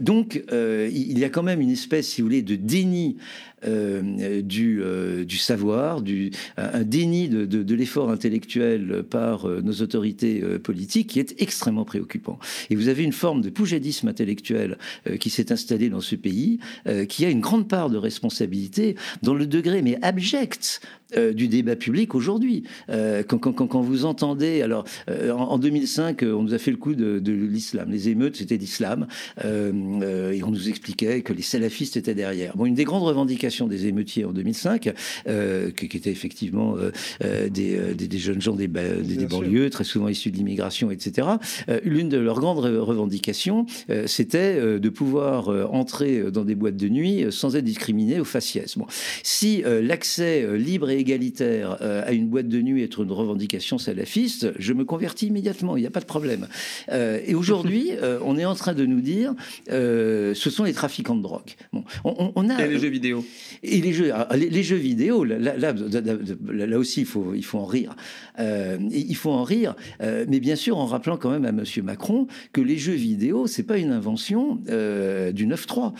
[0.00, 3.16] donc, il y a quand même une espèce, si vous voulez, de déni
[3.66, 10.40] euh, du, euh, du, savoir, du, un déni de, l'effort intellectuel par euh, nos autorités
[10.58, 12.38] politiques qui est extrêmement préoccupant.
[12.70, 14.78] Et vous avez une forme de poujadisme intellectuel
[15.18, 16.58] qui s'est installé dans ce pays,
[17.08, 20.80] qui a une grande part de responsabilité dans le degré, mais abject,
[21.16, 22.64] du débat public aujourd'hui.
[22.88, 27.18] Quand, quand, quand, vous entendez, alors en, 2005, on nous a fait le coup de,
[27.18, 27.90] de l'islam.
[27.90, 29.06] Les émeutes, c'était l'islam.
[29.42, 32.56] et on nous expliquait que les salafistes étaient derrière.
[32.56, 34.92] Bon, une des grandes revendications des émeutiers en 2005,
[35.28, 36.90] euh, qui, étaient effectivement euh,
[37.24, 41.28] euh, des, des, jeunes gens des, des, banlieues, très souvent issus de l'immigration, etc.
[41.84, 43.66] L'une de leurs grandes revendications,
[44.06, 48.76] c'était de pouvoir entrer dans des boîtes de nuit sans être discriminé au faciès.
[48.76, 48.86] Bon.
[49.22, 54.72] Si l'accès libre et égalitaire à une boîte de nuit est une revendication salafiste, je
[54.72, 56.46] me convertis immédiatement, il n'y a pas de problème.
[56.90, 57.90] et aujourd'hui,
[58.24, 59.34] on est en train de nous dire,
[59.68, 61.50] ce sont les trafiquants de drogue.
[61.72, 63.24] Bon, on, a, et les jeux vidéo.
[63.62, 67.64] Et les jeux, les, jeux vidéo, là, là, là, aussi, il faut, il faut en
[67.64, 67.94] rire.
[68.40, 71.82] Euh, il faut en rire, euh, mais bien sûr en rappelant quand même à Monsieur
[71.82, 75.92] Macron que les jeux vidéo, c'est pas une invention euh, du 9-3.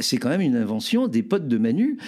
[0.00, 1.98] c'est quand même une invention des potes de Manu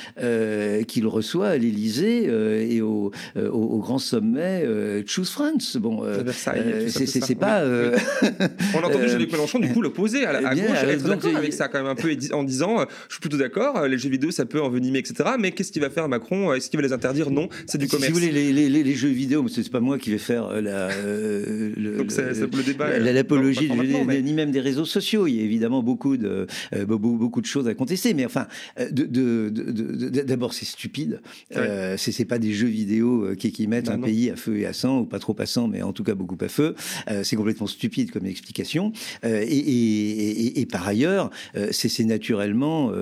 [0.87, 2.25] qu'il reçoit à l'Élysée
[2.71, 4.67] et au, au, grand sommet
[5.07, 5.77] Choose France.
[5.77, 7.65] Bon, c'est pas.
[8.75, 11.37] On a entendu Jean-Luc Mélenchon du coup l'opposer à, la, à eh gauche, être d'accord
[11.37, 14.31] avec ça quand même un peu en disant je suis plutôt d'accord, les jeux vidéo
[14.31, 15.31] ça peut envenimer, etc.
[15.39, 16.53] Mais qu'est-ce qu'il va faire Macron?
[16.53, 17.31] Est-ce qu'il va les interdire?
[17.31, 18.07] Non, c'est du commerce.
[18.07, 20.61] Si vous voulez, les, les, les jeux vidéo, c'est pas moi qui vais faire euh,
[20.61, 25.27] la, euh, le, débat, l'apologie ni même des réseaux sociaux.
[25.27, 28.15] Il y a évidemment beaucoup de, euh, beaucoup, de choses à contester.
[28.15, 28.47] Mais enfin,
[28.91, 31.21] d'abord, c'est stupide.
[31.97, 35.01] c'est pas des jeux vidéo qui, qui mettent un pays à feu et à sang,
[35.01, 36.75] ou pas trop à sang, mais en tout cas beaucoup à feu.
[37.23, 38.93] c'est complètement stupide comme explication.
[39.25, 41.31] Et, et, par ailleurs,
[41.71, 42.93] c'est naturellement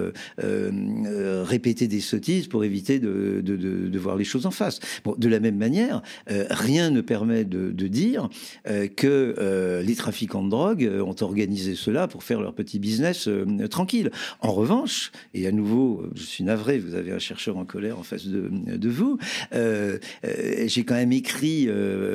[1.07, 4.81] euh, répéter des sottises pour éviter de, de, de, voir les choses en face.
[5.05, 8.29] Bon, de la même manière, euh, rien ne permet de, dire
[8.67, 13.29] euh, que les trafiquants de drogue ont organisé cela pour faire leur petit business
[13.71, 14.11] tranquille.
[14.41, 18.03] En revanche, et à nouveau, je suis navré, vous avez un chercheur en colère en
[18.03, 19.19] face de, vous,
[19.53, 21.69] j'ai quand même écrit,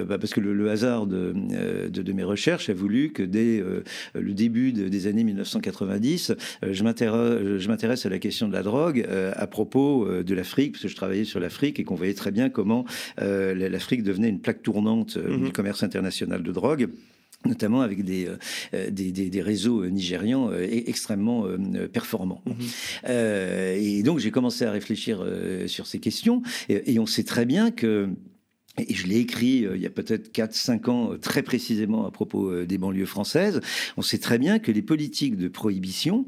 [0.07, 1.33] bah, parce que le, hasard de,
[2.13, 3.63] mes recherches a voulu que dès
[4.13, 9.47] le début des années 1990, je m'intéresse à la question de la drogue euh, à
[9.47, 12.49] propos euh, de l'Afrique, parce que je travaillais sur l'Afrique et qu'on voyait très bien
[12.49, 12.85] comment
[13.21, 13.53] euh,
[14.03, 15.45] devenait une plaque tournante mhm.
[15.45, 16.89] du commerce international de drogue.
[17.45, 18.27] notamment avec des,
[18.91, 21.45] des, des, réseaux nigérians extrêmement
[21.93, 22.43] performants.
[22.45, 23.09] Mhm.
[23.09, 25.25] et donc j'ai commencé à réfléchir
[25.67, 28.09] sur ces questions, et, et on sait très bien que
[28.87, 32.11] et je l'ai écrit euh, il y a peut-être 4-5 ans, euh, très précisément à
[32.11, 33.61] propos euh, des banlieues françaises.
[33.97, 36.25] On sait très bien que les politiques de prohibition,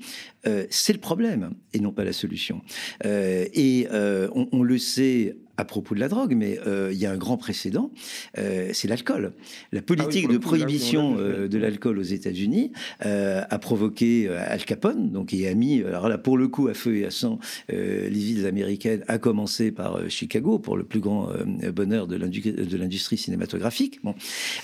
[0.70, 2.62] c'est le problème et non pas la solution.
[3.04, 7.12] et on, on, le sait à propos de la drogue, mais euh, il y a
[7.12, 7.92] un grand précédent,
[8.40, 9.34] euh, c'est l'alcool.
[9.72, 12.72] La ah politique de prohibition euh, de l'alcool aux États-Unis
[13.02, 16.98] a provoqué Al Capone, donc et a mis, alors là pour le coup à feu
[16.98, 17.38] et à sang,
[17.70, 21.30] les villes américaines, à commencer par Chicago pour le plus grand
[21.74, 22.16] bonheur de
[22.78, 24.00] l'industrie cinématographique.
[24.04, 24.16] Bon.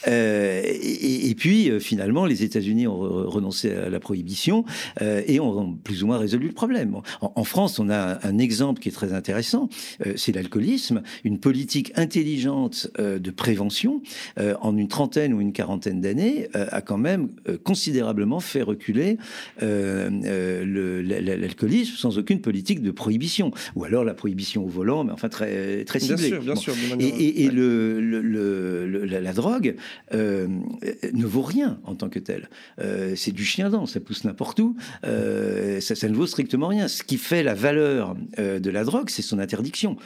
[0.07, 4.65] Et, puis finalement, les États-Unis ont renoncé à la prohibition
[5.01, 6.95] et ont plus ou moins résolu le problème.
[7.21, 9.69] En, en France, on a un exemple qui est très intéressant,
[10.15, 10.86] c'est l'alcoolisme
[11.23, 14.01] une politique intelligente euh, de prévention,
[14.39, 17.29] euh, en une trentaine ou une quarantaine d'années, euh, a quand même
[17.63, 19.17] considérablement fait reculer
[19.59, 23.51] l'alcoolisme sans aucune politique de prohibition.
[23.75, 26.37] Ou alors la prohibition au volant, mais enfin très, très ciblée.
[26.39, 26.97] Bien sûr, bien sûr.
[26.99, 29.75] Et, le, la, drogue
[30.13, 32.49] ne vaut rien en tant que telle.
[33.15, 34.75] c'est du chien dent, ça pousse n'importe où.
[35.03, 36.87] Ça, ça, ne vaut strictement rien.
[36.87, 39.97] Ce qui fait la valeur de la drogue, c'est son interdiction.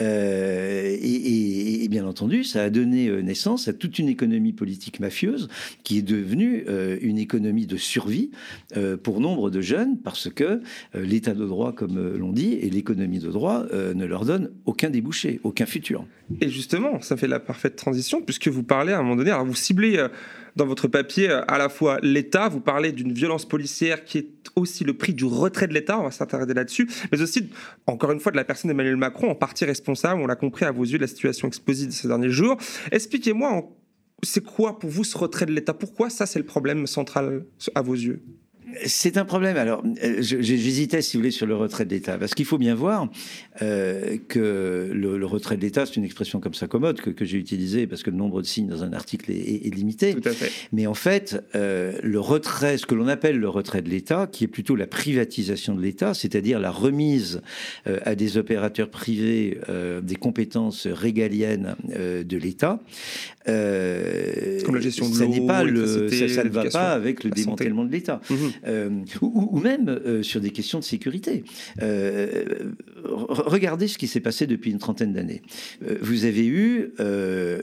[0.00, 5.48] Euh, et, bien entendu, ça a donné euh, naissance à toute une économie politique mafieuse
[5.84, 8.30] qui est devenue euh, une économie de survie
[9.02, 10.60] pour nombre de jeunes parce que
[10.94, 15.40] l'état de droit, comme l'on dit, et l'économie de droit ne leur donnent aucun débouché,
[15.42, 16.06] aucun futur.
[16.40, 19.44] Et justement, ça fait la parfaite transition puisque vous parlez à un moment donné, alors
[19.44, 20.06] vous ciblez
[20.56, 24.84] dans votre papier à la fois l'État, vous parlez d'une violence policière qui est aussi
[24.84, 27.50] le prix du retrait de l'État, on va s'intéresser là-dessus, mais aussi,
[27.86, 30.70] encore une fois, de la personne d'Emmanuel Macron, en partie responsable, on l'a compris à
[30.70, 32.56] vos yeux, de la situation explosive de ces derniers jours.
[32.90, 33.70] Expliquez-moi,
[34.22, 35.74] c'est quoi pour vous ce retrait de l'État?
[35.74, 38.22] Pourquoi ça, c'est le problème central à vos yeux?
[38.86, 39.56] C'est un problème.
[39.56, 42.74] Alors, euh, j'hésitais, si vous voulez, sur le retrait de l'État, parce qu'il faut bien
[42.74, 43.08] voir
[43.60, 47.86] euh, que le, retrait de l'État, c'est une expression comme ça commode que, j'ai utilisée
[47.86, 50.14] parce que le nombre de signes dans un article est, limité.
[50.14, 50.50] Tout à fait.
[50.72, 54.44] Mais en fait, euh, le retrait, ce que l'on appelle le retrait de l'État, qui
[54.44, 57.40] est plutôt la privatisation de l'État, c'est-à-dire la remise
[57.86, 59.58] à des opérateurs privés
[60.02, 62.80] des compétences régaliennes de l'État,
[63.46, 67.84] comme la gestion de ça n'est pas le, ça, ne va pas avec le démantèlement
[67.84, 68.20] de l'État.
[68.30, 68.52] Mhm.
[68.66, 71.44] Euh, ou, même euh, sur des questions de sécurité.
[71.80, 72.72] Euh,
[73.04, 75.42] regardez ce qui s'est passé depuis une trentaine d'années.
[76.00, 76.92] vous avez eu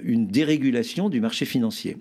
[0.04, 1.98] une dérégulation du marché financier.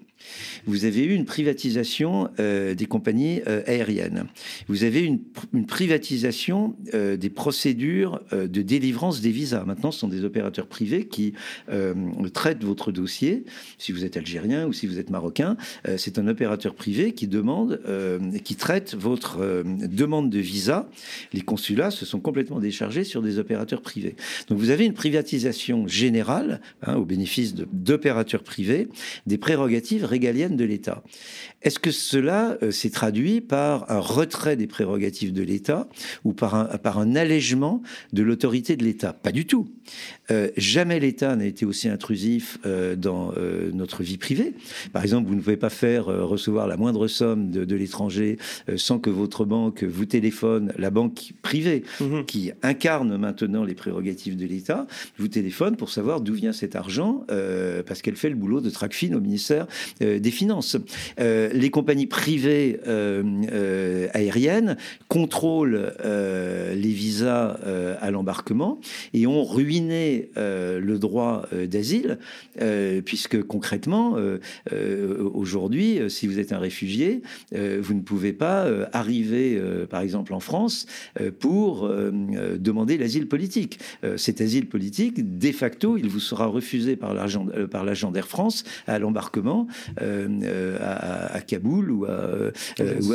[0.67, 4.27] Vous avez eu une privatisation des compagnies aériennes.
[4.69, 5.21] Vous avez une,
[5.53, 9.65] une privatisation des procédures de délivrance des visas.
[9.65, 11.35] Maintenant, ce sont des opérateurs privés qui
[12.33, 13.45] traitent votre dossier.
[13.79, 15.57] Si vous êtes algérien ou si vous êtes marocain,
[15.97, 17.81] c'est un opérateur privé qui demande,
[18.45, 20.89] qui traite votre euh, demande de visa,
[21.33, 24.17] les consulats se sont complètement déchargés sur des opérateurs privés.
[24.49, 28.89] Donc vous avez une privatisation générale, hein, au bénéfice d'opérateurs privés,
[29.27, 31.03] des prérogatives régaliennes de l'État.
[31.63, 35.89] Est-ce que cela euh, s'est traduit par un retrait des prérogatives de l'État
[36.23, 39.13] ou par un, par un allègement de l'autorité de l'État?
[39.13, 39.69] Pas du tout.
[40.31, 43.33] Euh, jamais l'État n'a été aussi intrusif euh, dans
[43.73, 44.55] notre vie privée.
[44.93, 48.39] Par exemple, vous ne pouvez pas faire recevoir la moindre somme de, l'étranger
[48.77, 52.25] sans que votre banque vous téléphone, la banque privée mhm.
[52.25, 54.87] qui incarne maintenant les prérogatives de l'État,
[55.19, 57.25] vous téléphone pour savoir d'où vient cet argent
[57.87, 59.67] parce qu'elle fait le boulot de traque au ministère
[60.01, 60.77] des Finances
[61.53, 64.77] les compagnies privées euh, euh, aériennes
[65.09, 67.59] contrôlent euh, les visas
[68.01, 68.81] à l'embarquement
[69.15, 72.19] et ont ruiné le droit d'asile,
[73.05, 74.17] puisque concrètement,
[75.35, 80.87] aujourd'hui, si vous êtes un réfugié, vous ne pouvez pas arriver, par exemple, en France
[81.39, 83.79] pour demander l'asile politique.
[84.17, 89.67] cet asile politique, de facto, il vous sera refusé par l'agent d'Air France à l'embarquement
[91.41, 92.51] Kaboul ou à, euh,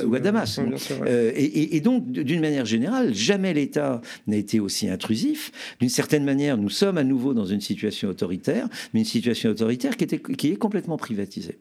[0.05, 0.59] ou à, Damas.
[1.05, 5.51] Euh, et, donc, d'une manière générale, jamais l'État n'a été aussi intrusif.
[5.79, 9.97] D'une certaine manière, nous sommes à nouveau dans une situation autoritaire, mais une situation autoritaire
[9.97, 11.57] qui, était, qui est complètement privatisée.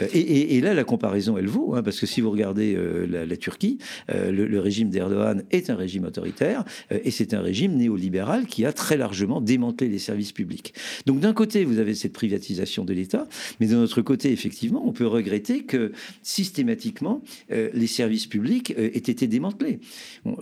[0.00, 2.78] Euh, et, là, la comparaison, elle vaut, hein, parce que si vous regardez
[3.08, 3.78] la, Turquie,
[4.08, 8.96] le, régime d'Erdogan est un régime autoritaire, et c'est un régime néolibéral qui a très
[8.96, 10.74] largement démantelé les services publics.
[11.06, 13.26] Donc d'un côté, vous avez cette privatisation de l'État,
[13.58, 18.88] mais de notre côté, effectivement, on peut regretter que que systématiquement, les services publics aient
[18.88, 19.80] été démantelés.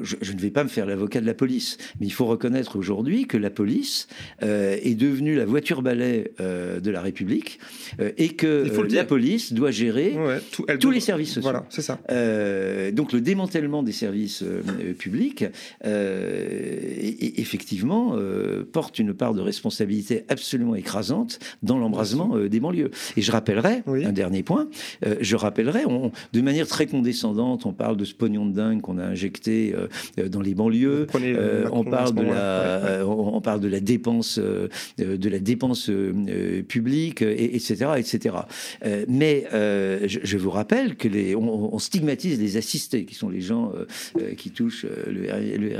[0.00, 2.76] je, je, ne vais pas me faire l'avocat de la police, mais il faut reconnaître
[2.76, 4.08] aujourd'hui que la police
[4.42, 7.60] est devenue la voiture balai de la République
[8.16, 10.16] et que la police doit gérer
[10.78, 11.42] tous les services sociaux.
[11.42, 11.98] Voilà, c'est ça.
[12.92, 14.44] donc le démantèlement des services
[14.98, 15.44] publics,
[17.36, 18.16] effectivement,
[18.72, 22.90] porte une part de responsabilité absolument écrasante dans l'embrasement euh, des banlieues.
[23.16, 24.68] Et je rappellerai, un dernier point,
[25.06, 28.80] euh, je rappellerai, on, de manière très condescendante, on parle de ce pognon de dingue
[28.80, 31.06] qu'on a injecté euh, dans les banlieues,
[31.72, 35.90] on, parle de la, on, parle de la dépense, de la dépense
[36.68, 37.92] publique, et, etc.
[37.96, 38.36] etc.
[39.08, 43.72] mais je, vous rappelle que les, on, stigmatise les assistés, qui sont les gens
[44.36, 45.30] qui touchent le,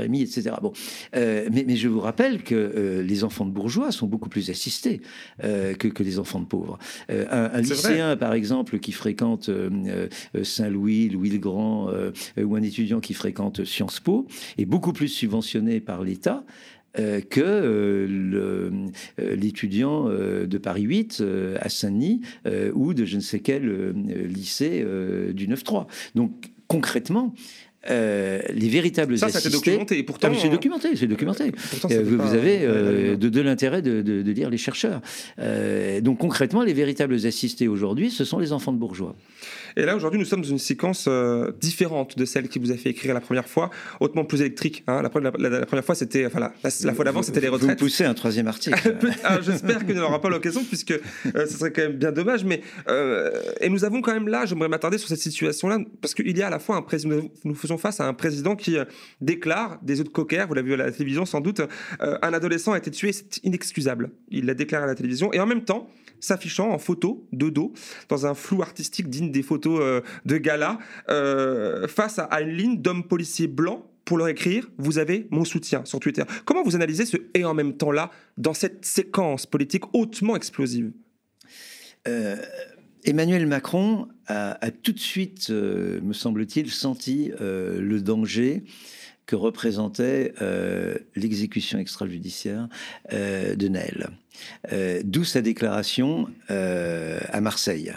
[0.03, 0.51] RMI, etc.
[0.61, 0.73] Bon,
[1.13, 5.01] mais, mais, je vous rappelle que les enfants de bourgeois sont beaucoup plus assistés
[5.43, 6.77] euh, que, que, les enfants de pauvres.
[7.09, 10.07] Euh, un, lycéen, par exemple, qui fréquente euh,
[10.43, 11.89] Saint-Louis, Louis-le-Grand,
[12.37, 16.43] ou un étudiant qui fréquente Sciences Po, est beaucoup plus subventionné par l'État
[17.29, 21.23] que l'étudiant de Paris 8
[21.59, 22.21] à Saint-Denis
[22.73, 23.93] ou de je ne sais quel
[24.27, 24.85] lycée
[25.33, 25.87] du 9-3.
[26.15, 27.33] Donc concrètement,
[27.89, 29.41] euh, les véritables ça, assistés.
[29.41, 29.97] Ça, c'est documenté.
[29.97, 31.51] Et pourtant, ah, c'est documenté, c'est documenté.
[31.89, 35.01] Euh, vous, avez euh, de, de l'intérêt de, de, de, lire les chercheurs.
[36.01, 39.15] donc concrètement, les véritables assistés aujourd'hui, ce sont les enfants de bourgeois.
[39.77, 42.75] Et là, aujourd'hui, nous sommes dans une séquence euh, différente de celle qui vous a
[42.75, 44.83] fait écrire la première fois, hautement plus électrique.
[44.87, 45.01] Hein.
[45.01, 47.79] La, première fois, c'était, enfin, la, la, fois d'avant, c'était les retraites.
[47.79, 48.97] Vous poussez un troisième article.
[49.23, 52.43] Ah, j'espère qu'il n'aura pas l'occasion, puisque euh, ce serait quand même bien dommage.
[52.43, 56.35] Mais euh, et nous avons quand même là, j'aimerais m'attarder sur cette situation-là, parce qu'il
[56.37, 58.77] y a à la fois un président, nous faisons face à un président qui
[59.19, 60.45] déclare des œufs de cocker.
[60.47, 61.61] Vous l'avez vu à la télévision, sans doute.
[61.99, 64.11] un adolescent a été tué, c'est inexcusable.
[64.29, 65.89] Il l'a déclaré à la télévision, et en même temps
[66.21, 67.73] s'affichant en photo de dos
[68.07, 70.79] dans un flou artistique digne des photos euh, de gala
[71.09, 75.83] euh, face à, une ligne d'hommes policiers blancs pour leur écrire Vous avez mon soutien
[75.85, 76.23] sur Twitter.
[76.45, 80.91] Comment vous analysez ce et en même temps là dans cette séquence politique hautement explosive?
[82.07, 82.37] Euh,
[83.03, 88.63] Emmanuel Macron a, tout de suite, me semble-t-il, senti le danger
[89.25, 90.35] que représentait
[91.15, 92.69] l'exécution extrajudiciaire
[93.11, 94.11] de Naël.
[94.71, 97.91] Euh, d'où sa déclaration euh, à Marseille.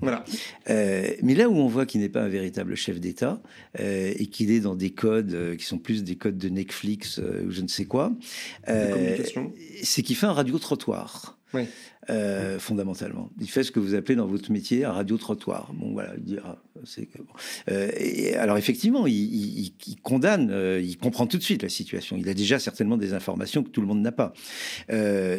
[0.00, 0.24] Voilà.
[0.68, 3.40] Euh, mais là où on voit qu'il n'est pas un véritable chef d'État
[3.78, 7.60] et qu'il est dans des codes qui sont plus des codes de Netflix ou je
[7.60, 8.12] ne sais quoi,
[8.66, 11.38] c'est qu'il fait un radio-trottoir.
[11.54, 11.66] Oui.
[12.58, 13.30] Fondamentalement.
[13.40, 15.72] Il fait ce que vous appelez dans votre métier un radio-trottoir.
[15.74, 16.56] Bon, voilà, dire,
[17.70, 22.16] euh, et alors, effectivement, il, condamne, euh, il comprend tout de suite la situation.
[22.16, 24.32] Il a déjà certainement des informations que tout le monde n'a pas.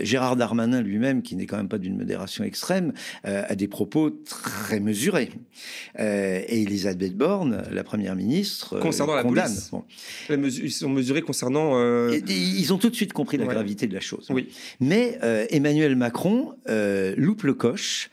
[0.02, 4.80] Gérard Darmanin lui-même, qui n'est quand même pas d'une modération extrême, a des propos très
[4.80, 5.30] mesurés.
[5.98, 9.52] et Elisabeth Borne, la première ministre, concernant la condamne.
[10.28, 10.60] police.
[10.60, 11.80] Ils sont mesurés concernant.
[12.10, 14.28] ils ont tout de suite compris la gravité de la chose.
[14.30, 14.50] Oui.
[14.80, 18.10] Mais Emmanuel Macron euh, loupe le coche.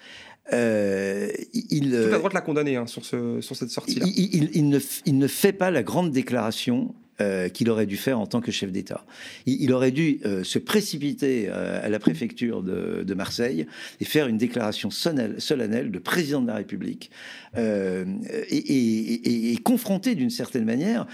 [0.53, 4.07] Euh, il, Toute la droite l'a condamné hein, sur, ce, sur cette sortie-là.
[4.07, 8.21] Il, il, ne, il, ne, fait pas la grande déclaration euh, qu'il aurait dû faire
[8.21, 9.05] en tant que chef d'État.
[9.47, 13.67] Il, aurait dû se précipiter à la préfecture de, de, Marseille
[14.01, 17.11] et faire une déclaration solennelle de président de la République
[17.57, 18.05] et,
[18.51, 21.07] et, et, confronter d'une certaine manière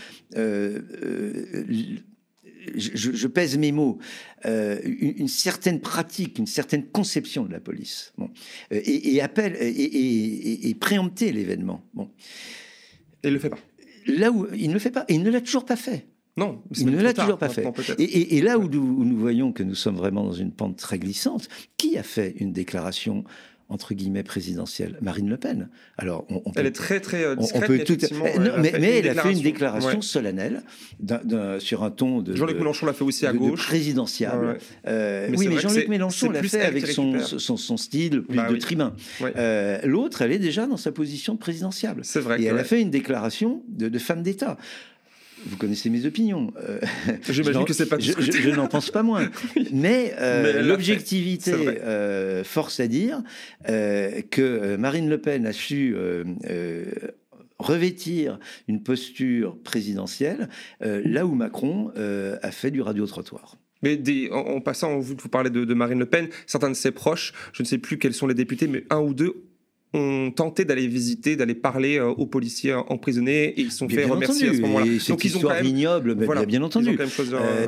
[2.75, 3.99] je, pèse mes mots,
[4.47, 8.31] euh, une, certaine pratique, une certaine conception de la police, bon,
[8.73, 11.85] euh, et, appelle et, préempter l'événement.
[11.95, 12.11] Bon.
[13.23, 13.59] Et il le fait pas.
[14.07, 16.07] Là où il ne le fait pas, et il ne l'a toujours pas fait.
[16.37, 17.67] Non, il ne l'a toujours pas fait.
[17.99, 21.99] Et, là où nous, voyons que nous sommes vraiment dans une pente très glissante, qui
[21.99, 23.25] a fait une déclaration
[23.73, 25.69] entre guillemets présidentielle, Marine Le Pen.
[25.99, 27.63] Alors, on, elle est très très discrète.
[27.65, 27.97] On peut tout...
[28.59, 30.63] mais, elle, a fait une déclaration solennelle
[31.59, 32.35] sur un ton de.
[32.35, 33.67] Jean-Luc Mélenchon l'a fait aussi à gauche.
[33.67, 34.59] présidentiable.
[34.87, 38.95] Euh, oui, mais Jean-Luc Mélenchon l'a fait avec son, son, style plus bah de tribun.
[39.23, 42.03] Euh, l'autre, elle est déjà dans sa position présidentiable.
[42.05, 42.41] C'est vrai.
[42.41, 44.59] Et elle a fait une déclaration de, de femme d'État
[45.47, 46.53] vous connaissez mes opinions.
[46.57, 46.81] Euh,
[47.29, 49.31] J'imagine que c'est pas Je, je, n'en pense pas moins.
[49.73, 53.23] Mais, euh, l'objectivité euh, force à dire
[53.67, 55.95] que Marine Le Pen a su
[57.59, 60.49] revêtir une posture présidentielle
[60.81, 63.57] là où Macron a fait du radio-trottoir.
[63.83, 64.01] Mais
[64.31, 67.63] en, passant, vous, vous parlez de, de Marine Le Pen, certains de ses proches, je
[67.63, 69.43] ne sais plus quels sont les députés, mais un ou deux
[69.95, 74.55] ont tenté d'aller visiter, d'aller parler aux policiers emprisonnés et ils sont fait remercier à
[74.55, 74.87] ce moment-là.
[75.09, 76.99] Donc ils ont quand même, ignoble, mais bien entendu.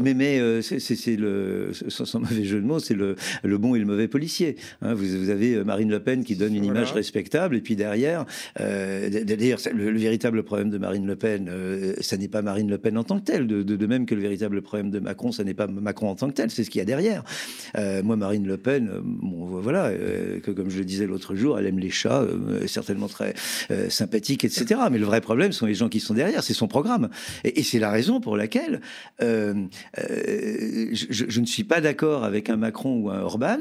[0.02, 3.84] mais mais c'est le sans, mauvais jeu de mots, c'est le, le bon et le
[3.84, 4.56] mauvais policier.
[4.82, 4.94] Hein.
[4.94, 8.24] vous, vous, avez Marine Le Pen qui donne une image respectable et puis derrière,
[8.58, 11.50] d'ailleurs le, véritable problème de Marine Le Pen,
[12.00, 14.22] ça n'est pas Marine Le Pen en tant que telle, de, de, même que le
[14.22, 16.78] véritable problème de Macron, ça n'est pas Macron en tant que tel, c'est ce qu'il
[16.78, 17.22] y a derrière.
[18.02, 18.90] moi, Marine Le Pen,
[19.46, 19.90] voilà,
[20.42, 23.34] que comme je le disais l'autre jour, elle aime les chats, euh, certainement très
[23.70, 24.80] euh, sympathique, etc.
[24.90, 27.08] Mais le vrai problème sont les gens qui sont derrière, c'est son programme.
[27.44, 28.82] Et, c'est la raison pour laquelle
[29.22, 29.54] euh,
[29.96, 33.58] je, ne suis pas d'accord avec un Macron ou un Orban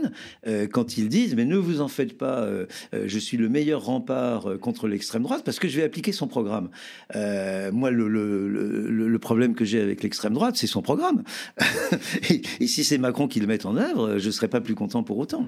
[0.72, 2.46] quand ils disent mais ne vous en faites pas,
[2.91, 6.70] je suis le meilleur rempart contre l'extrême droite parce que je vais appliquer son programme.
[7.14, 11.24] moi, le, le, problème que j'ai avec l'extrême droite, c'est son programme.
[12.30, 14.76] et, et, si c'est Macron qui le met en œuvre, je ne serais pas plus
[14.76, 15.47] content pour autant.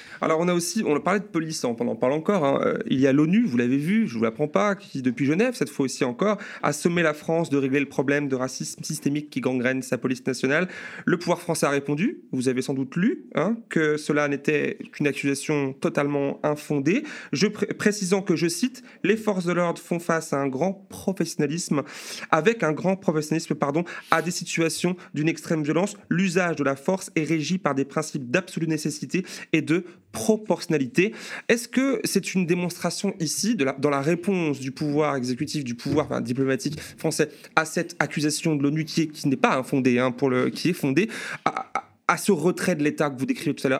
[0.21, 2.45] Alors on a aussi, on parlé de police, on en parle encore.
[2.45, 2.61] Hein.
[2.63, 5.55] Euh, il y a l'ONU, vous l'avez vu, je vous l'apprends pas, qui depuis Genève
[5.55, 9.29] cette fois aussi encore a sommé la France de régler le problème de racisme systémique
[9.29, 10.67] qui gangrène sa police nationale.
[11.05, 12.21] Le pouvoir français a répondu.
[12.31, 17.03] Vous avez sans doute lu hein, que cela n'était qu'une accusation totalement infondée.
[17.33, 21.81] Je précisant que je cite, les forces de l'ordre font face à un grand professionnalisme,
[22.29, 25.97] avec un grand professionnalisme, pardon, à des situations d'une extrême violence.
[26.09, 31.13] L'usage de la force est régi par des principes d'absolue nécessité et de proportionnalité.
[31.47, 35.75] Est-ce que c'est une démonstration ici, de la, dans la réponse du pouvoir exécutif, du
[35.75, 40.49] pouvoir diplomatique français à cette accusation de l'ONU qui, n'est pas infondée, hein, pour le,
[40.49, 41.09] qui est fondée,
[41.45, 43.79] à, ce retrait de l'État que vous décrivez tout à l'heure,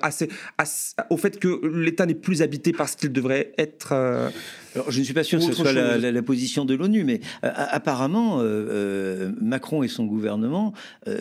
[1.10, 4.30] au fait que l'État n'est plus habité par ce qu'il devrait être euh,
[4.76, 7.50] alors, je ne suis pas sûr que ce soit la, position de l'ONU, mais euh,
[7.56, 10.74] apparemment, euh, euh, Macron et son gouvernement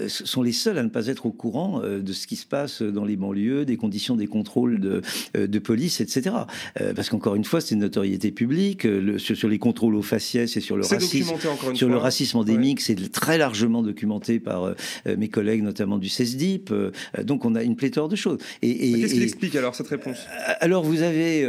[0.09, 3.05] sont les seuls à ne pas être au courant de ce qui se passe dans
[3.05, 5.03] les banlieues, des conditions des contrôles de,
[5.34, 6.36] de police, etc.
[6.94, 8.84] parce qu'encore une fois, c'est une notoriété publique.
[8.84, 11.34] Le, sur, les contrôles aux faciès et sur le racisme,
[11.74, 14.74] sur le racisme endémique, c'est très largement documenté par
[15.07, 16.72] mes collègues, notamment du CESDIP.
[17.22, 18.38] donc, on a une pléthore de choses.
[18.62, 20.18] Et, Qu'est-ce qu'il explique alors cette réponse?
[20.61, 21.46] Alors, vous avez,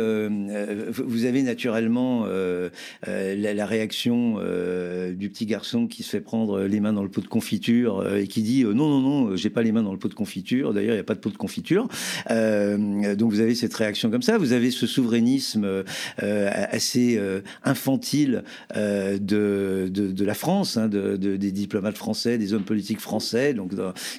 [0.98, 2.70] vous avez naturellement euh,
[3.08, 7.10] euh, la, réaction euh, du petit garçon qui se fait prendre les mains dans le
[7.10, 10.00] pot de confiture et qui dit non, non, non, j'ai pas les mains dans le
[10.00, 10.74] pot de confiture.
[10.74, 11.88] D'ailleurs, il n'y a pas de pot de confiture.
[12.30, 14.38] donc vous avez cette réaction comme ça.
[14.38, 15.84] Vous avez ce souverainisme
[16.18, 17.20] assez
[17.64, 18.44] infantile
[18.76, 23.72] de, de, la France, hein, de, des diplomates français, des hommes politiques français, donc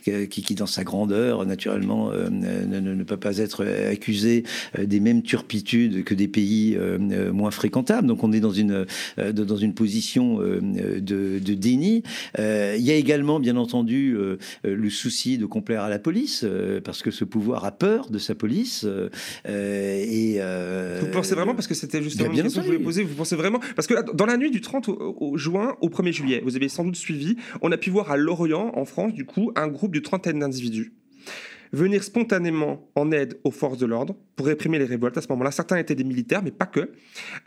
[0.05, 4.45] qui, dans sa grandeur, naturellement, ne, ne, peut pas être accusé
[4.79, 6.79] des mêmes turpitudes que des pays
[7.33, 8.09] moins fréquentable.
[8.09, 8.87] Donc on est dans une,
[9.19, 10.61] euh, dans une position euh,
[11.01, 12.03] de, de déni.
[12.41, 14.17] Euh, il y a également, bien entendu,
[14.65, 16.45] le souci de complaire à la police,
[16.85, 18.85] parce que ce pouvoir a peur de sa police.
[19.49, 20.41] et,
[21.01, 23.15] vous pensez vraiment, parce que c'était justement bien, une question que je voulais poser, vous
[23.15, 26.57] pensez vraiment, parce que dans la nuit du 30 au, juin au 1er juillet, vous
[26.57, 29.69] avez sans doute suivi, on a pu voir à Lorient, en France, du coup, un
[29.69, 30.93] groupe de trentaine d'individus
[31.73, 35.17] venir spontanément en aide aux forces de l'ordre pour réprimer les révoltes.
[35.17, 36.93] À ce moment-là, certains étaient des militaires, mais pas que,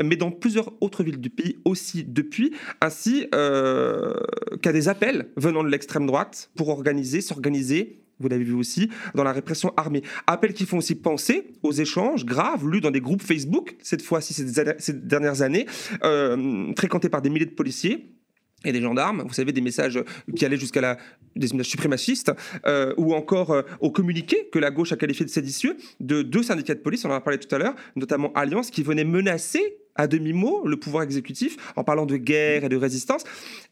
[0.04, 4.14] mais dans plusieurs autres villes du pays aussi depuis, ainsi euh,
[4.62, 9.26] qu'à des appels venant de l'extrême droite pour organiser, s'organiser vous l'avez vu aussi, dans
[9.26, 10.02] la répression armée.
[10.26, 14.34] Appels qui font aussi penser aux échanges graves lus dans des groupes Facebook, cette fois-ci
[14.34, 15.66] ces dernières années,
[16.04, 18.16] euh, fréquentés par des milliers de policiers,
[18.64, 19.99] et des gendarmes, vous savez, des messages
[20.36, 20.97] qui allaient jusqu'à la
[21.36, 22.24] des messages
[22.66, 26.43] euh, ou encore euh, au communiqué que la gauche a qualifié de séditieux de deux
[26.43, 29.78] syndicats de police, on en a parlé tout à l'heure, notamment Alliance, qui venaient menacer
[29.95, 33.24] à demi-mot le pouvoir exécutif en parlant de guerre et de résistance,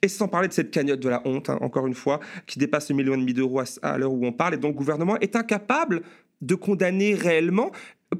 [0.01, 2.89] et sans parler de cette cagnotte de la honte, hein, encore une fois, qui dépasse
[2.89, 5.17] le million et demi d'euros à, à l'heure où on parle, et donc le gouvernement
[5.19, 6.01] est incapable
[6.41, 7.71] de condamner réellement.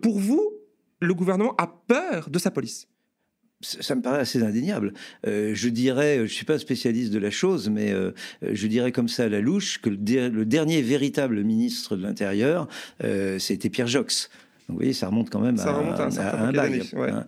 [0.02, 0.54] Pour vous,
[1.02, 2.88] le gouvernement a peur de sa police
[3.64, 4.94] ça me paraît assez indéniable.
[5.26, 8.12] Euh, je dirais, je ne suis pas spécialiste de la chose, mais euh,
[8.42, 12.68] je dirais comme ça à la louche que le, dernier véritable ministre de l'Intérieur,
[13.04, 14.30] euh, c'était Pierre Jox.
[14.68, 16.82] vous voyez, ça remonte quand même à, un, bail.
[16.96, 17.26] Hein.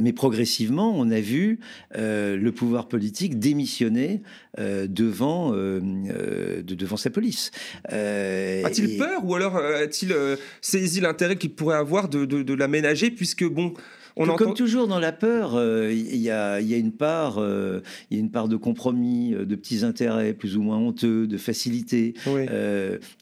[0.00, 1.58] mais progressivement, on a vu
[1.94, 4.22] le pouvoir politique démissionner
[4.58, 7.50] devant, devant sa police.
[7.88, 10.14] a-t-il peur ou alors a-t-il
[10.60, 13.74] saisi l'intérêt qu'il pourrait avoir de, de, de l'aménager puisque, bon,
[14.36, 18.22] comme toujours dans la peur, euh, il y, a, une part, euh, il y a
[18.22, 22.14] une part de compromis, euh, de petits intérêts plus ou moins honteux, de facilité.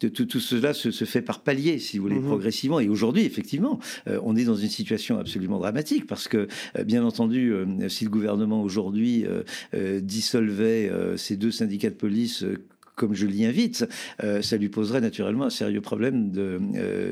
[0.01, 2.27] tout, cela se, fait par palier, si vous voulez, mhm.
[2.27, 2.81] progressivement.
[2.81, 3.79] Et aujourd'hui, effectivement,
[4.23, 6.49] on est dans une situation absolument dramatique parce que,
[6.85, 7.55] bien entendu,
[7.89, 9.25] si le gouvernement aujourd'hui
[9.75, 12.45] dissolvait ces deux syndicats de police
[13.01, 13.87] comme je l'y invite,
[14.43, 16.61] ça lui poserait naturellement un sérieux problème de,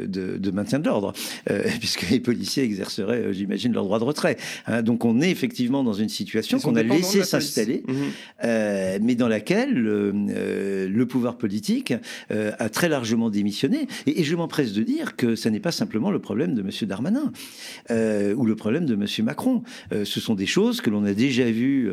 [0.06, 1.14] de, maintien de l'ordre,
[1.80, 4.36] puisque les policiers exerceraient, j'imagine, leur droit de retrait.
[4.66, 4.82] Hein.
[4.82, 9.02] donc on est effectivement dans une situation qu'on a laissé s'installer, mhm.
[9.02, 11.94] mais dans laquelle le pouvoir politique
[12.28, 13.86] a très largement démissionné.
[14.06, 16.70] Et, et je m'empresse de dire que ce n'est pas simplement le problème de M.
[16.82, 17.32] Darmanin
[17.90, 19.06] ou le problème de M.
[19.24, 19.62] Macron.
[19.90, 21.90] ce sont des choses que l'on a déjà vues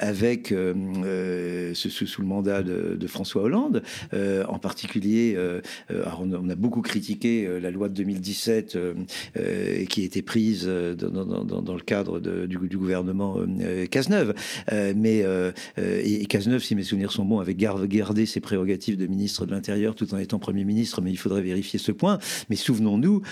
[0.00, 3.82] avec sous, le mandat de, François Hollande,
[4.12, 8.78] euh, en particulier, euh, euh, on, a beaucoup critiqué la loi de 2017
[9.88, 13.38] qui a été prise dans, le cadre du, gouvernement
[13.90, 14.34] Cazeneuve.
[14.70, 15.24] mais
[15.76, 19.94] et, Cazeneuve, si mes souvenirs sont bons, avait gardé ses prérogatives de ministre de l'Intérieur
[19.94, 22.18] tout en étant Premier ministre, mais il faudrait vérifier ce point.
[22.50, 23.22] Mais souvenons-nous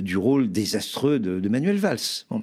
[0.00, 1.98] du rôle désastreux de, Manuel Valls.
[2.30, 2.40] oui,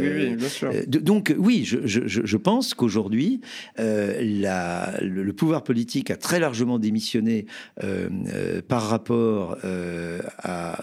[0.00, 0.72] oui, bien sûr.
[0.86, 3.40] donc oui, je, je pense qu'aujourd'hui,
[3.78, 7.46] le, pouvoir politique a très largement démissionné
[7.82, 10.80] euh, euh, par rapport euh, à,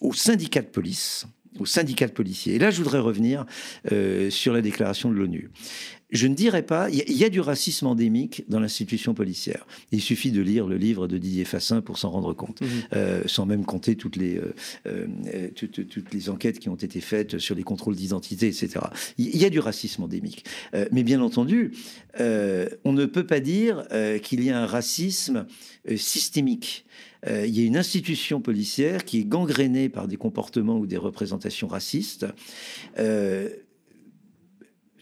[0.00, 1.26] aux syndicats de police
[1.58, 2.54] aux syndicats de policiers.
[2.54, 3.44] Et là, je voudrais revenir
[4.30, 5.50] sur la déclaration de l'ONU
[6.10, 9.66] je ne dirais pas, il y, a du racisme endémique dans l'institution policière.
[9.92, 12.68] Il suffit de lire le livre de Didier Fassin pour s'en rendre compte, mhm.
[12.94, 14.54] euh, sans même compter toutes les, euh,
[14.86, 18.86] euh, toutes, les enquêtes qui ont été faites sur les contrôles d'identité, etc.
[19.18, 20.44] Il y, a du racisme endémique.
[20.92, 21.72] mais bien entendu,
[22.18, 23.86] on ne peut pas dire
[24.22, 25.46] qu'il y a un racisme
[25.96, 26.86] systémique.
[27.26, 31.68] il y a une institution policière qui est gangrénée par des comportements ou des représentations
[31.68, 32.26] racistes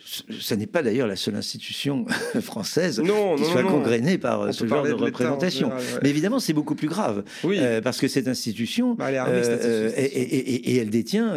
[0.07, 2.07] ce n'est pas d'ailleurs la seule institution
[2.41, 5.71] française qui soit gangrénée par euh, ce genre de représentation.
[6.03, 7.25] Mais évidemment, c'est beaucoup plus grave.
[7.45, 11.35] Euh, parce que cette institution, bah, euh, et, elle détient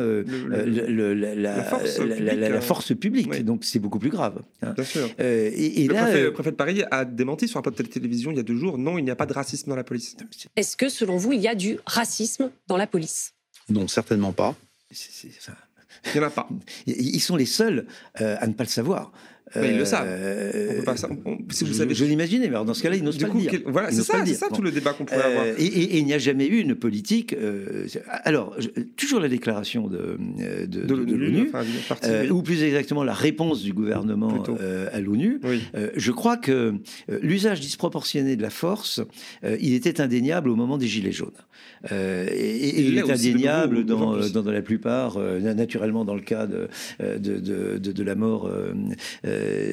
[1.28, 3.44] la, force publique.
[3.44, 4.42] Donc c'est beaucoup plus grave.
[4.62, 4.74] Hein.
[4.76, 5.10] Bien sûr.
[5.18, 8.32] et, le, là, préfet, le, préfet, de Paris a démenti sur un plateau de télévision
[8.32, 10.16] il y a deux jours non, il n'y a pas de racisme dans la police.
[10.56, 13.34] Est-ce que selon vous, il y a du racisme dans la police?
[13.70, 14.56] Non, certainement pas.
[14.92, 15.54] C'est ça.
[16.14, 16.48] Il en.
[16.86, 17.86] Ils sont les seuls
[18.22, 19.12] euh, à ne pas le savoir.
[19.56, 20.08] Mais ils le savent.
[21.50, 21.94] si vous savez...
[21.94, 23.62] Je, l'imaginais, mais dans ce cas-là, ils n'osent pas le dire.
[23.66, 25.46] Voilà, c'est ça, ça tout le débat qu'on pourrait avoir.
[25.46, 27.34] Euh, et, il n'y a jamais eu une politique.
[27.34, 27.88] Euh,
[28.24, 28.56] alors,
[28.96, 30.18] toujours la déclaration de,
[30.66, 31.52] de, de, l'ONU,
[32.32, 34.44] ou plus exactement la réponse du gouvernement
[34.92, 35.40] à l'ONU.
[35.96, 36.76] je crois que
[37.22, 39.02] l'usage disproportionné de la force,
[39.60, 41.32] il était indéniable au moment des Gilets jaunes.
[41.92, 46.48] Euh, et, il, est indéniable dans, dans, la plupart, euh, naturellement dans le cas
[47.02, 48.50] euh, de, la mort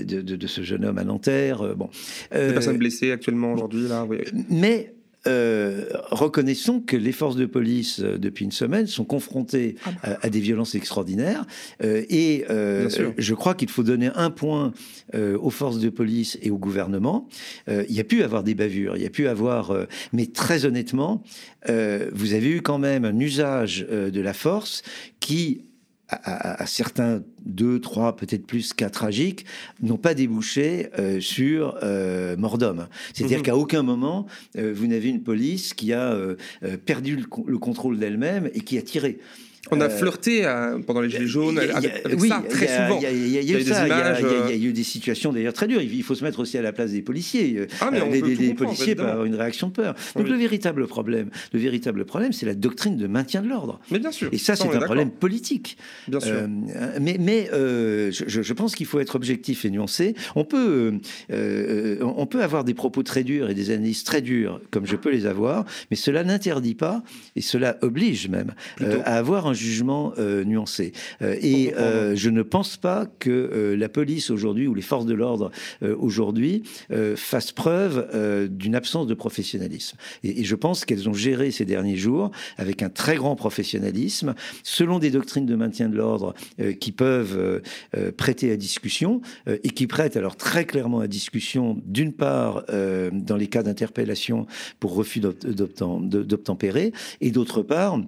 [0.05, 1.75] de, ce jeune homme à Nanterre.
[1.77, 1.89] bon.
[2.33, 4.05] Des personnes blessées actuellement aujourd'hui, là.
[4.09, 4.19] Oui.
[4.51, 4.95] Mais
[5.27, 10.19] euh, reconnaissons que les forces de police, euh, depuis une semaine, sont confrontées ah bah.
[10.23, 11.47] à, des violences extraordinaires.
[11.83, 14.73] Euh, et je crois qu'il faut donner un point
[15.15, 17.29] aux forces de police et au gouvernement.
[17.69, 19.87] il y a pu avoir des bavures, il y a pu avoir...
[20.13, 21.23] mais très honnêtement,
[21.69, 24.83] vous avez eu quand même un usage de la force
[25.21, 25.63] qui
[26.09, 29.47] à, certains deux, trois, peut-être plus cas tragiques,
[29.83, 32.89] n'ont pas débouché euh, sur euh, mort d'homme.
[33.15, 33.45] C'est-à-dire mhm.
[33.45, 34.27] qu'à aucun moment,
[34.57, 36.17] euh, vous n'avez une police qui a
[36.85, 39.19] perdu le contrôle d'elle-même et qui a tiré.
[39.71, 40.43] On a flirté
[40.87, 41.93] pendant les Gilets jaunes avec,
[42.29, 43.01] ça très souvent.
[43.01, 43.87] Il y, a eu ça.
[44.51, 45.81] Il y, a eu des situations d'ailleurs très dures.
[45.81, 47.67] Il faut se mettre aussi à la place des policiers.
[47.81, 49.95] Ah, mais les, policiers peuvent avoir une réaction de peur.
[50.15, 53.81] Donc le véritable problème, le véritable problème, c'est la doctrine de maintien de l'ordre.
[53.91, 54.29] Mais bien sûr.
[54.33, 55.77] Et ça, c'est un problème politique.
[56.09, 56.35] Bien sûr.
[56.35, 60.15] Euh, mais, mais euh, je, pense qu'il faut être objectif et nuancé.
[60.35, 60.95] On peut,
[61.33, 64.97] euh, on peut avoir des propos très durs et des analyses très dures, comme je
[64.97, 67.03] peux les avoir, mais cela n'interdit pas
[67.35, 68.55] et cela oblige même
[69.05, 70.93] à avoir un jugement euh, nuancé.
[71.23, 75.15] Euh, et euh, je ne pense pas que la police aujourd'hui ou les forces de
[75.15, 75.51] l'ordre
[75.83, 76.63] aujourd'hui
[77.17, 79.97] fassent preuve d'une absence de professionnalisme.
[80.23, 84.99] Et, je pense qu'elles ont géré ces derniers jours avec un très grand professionnalisme, selon
[84.99, 86.35] des doctrines de maintien de l'ordre
[86.81, 87.63] qui peuvent
[88.17, 93.47] prêter à discussion et qui prêtent alors très clairement à discussion, d'une part dans les
[93.49, 94.47] cas d'interpellation
[94.81, 97.99] pour refus d'obtempérer, et d'autre part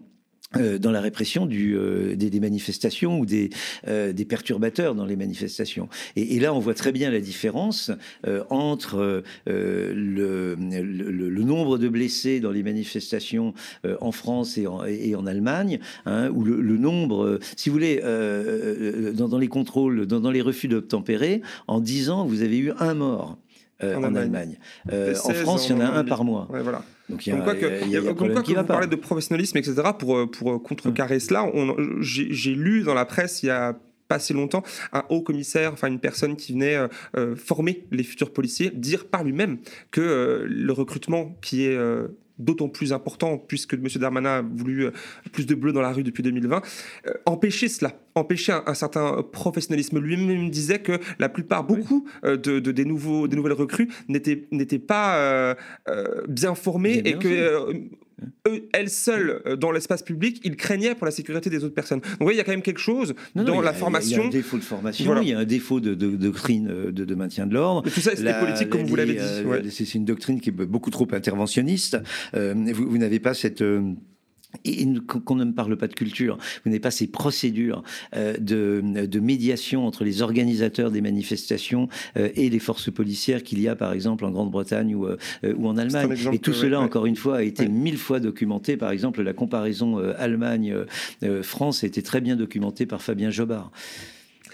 [0.57, 3.51] euh, dans la répression euh, des, manifestations ou des,
[3.86, 5.90] euh, des, perturbateurs dans les manifestations.
[6.16, 7.90] Et, là, on voit très bien la différence
[8.49, 10.57] entre le,
[11.44, 13.53] nombre de blessés dans les manifestations
[14.01, 18.01] en France et en, Allemagne, hein, ou le, nombre, si vous voulez,
[19.14, 22.72] dans, dans, les contrôles, dans, dans les refus d'obtempérer, en 10 ans, vous avez eu
[22.78, 23.36] un mort.
[23.83, 24.59] En, Allemagne.
[24.91, 26.49] en France, il y en a un par mois.
[26.51, 26.83] voilà.
[27.09, 31.47] Donc il y a, quoi que, vous parlez de professionnalisme, etc., pour, pour contrecarrer cela,
[32.01, 34.62] j'ai lu dans la presse il y a pas si longtemps,
[34.95, 36.76] un haut commissaire, enfin une personne qui venait
[37.37, 39.59] former les futurs policiers, dire par lui-même
[39.91, 41.79] que le recrutement qui est
[42.39, 43.86] d'autant plus important puisque M.
[43.97, 44.91] Darmanin a voulu euh,
[45.32, 46.62] plus de bleu dans la rue depuis 2020,
[47.07, 49.99] euh, empêcher cela, empêcher un, certain professionnalisme.
[49.99, 55.57] Lui-même disait que la plupart, beaucoup euh, de, des, nouveaux, des nouvelles recrues n'étaient pas
[56.28, 57.89] bien formées et que
[58.72, 62.00] elles seules, euh, dans l'espace public, ils craignaient pour la sécurité des autres personnes.
[62.00, 64.18] Donc, vous voyez, il y a quand même quelque chose dans la formation.
[64.18, 66.92] Il y, a un défaut de formation, il y a un défaut de, doctrine euh,
[66.92, 67.88] de, maintien de l'ordre.
[67.90, 69.20] Tout ça, c'est politique, comme vous l'avez dit.
[69.20, 71.98] Euh, c'est une doctrine qui est beaucoup trop interventionniste.
[72.32, 73.62] vous n'avez pas cette
[74.64, 74.86] et
[75.24, 77.82] qu'on ne me parle pas de culture, vous n'avez pas ces procédures
[78.16, 83.68] euh, de, médiation entre les organisateurs des manifestations euh, et les forces policières qu'il y
[83.68, 85.16] a par exemple en Grande-Bretagne ou, euh,
[85.57, 86.16] ou en Allemagne.
[86.32, 88.76] Et tout cela, encore une fois, a été mille fois documenté.
[88.76, 93.70] Par exemple, la comparaison Allemagne-France a été très bien documentée par Fabien Jobard.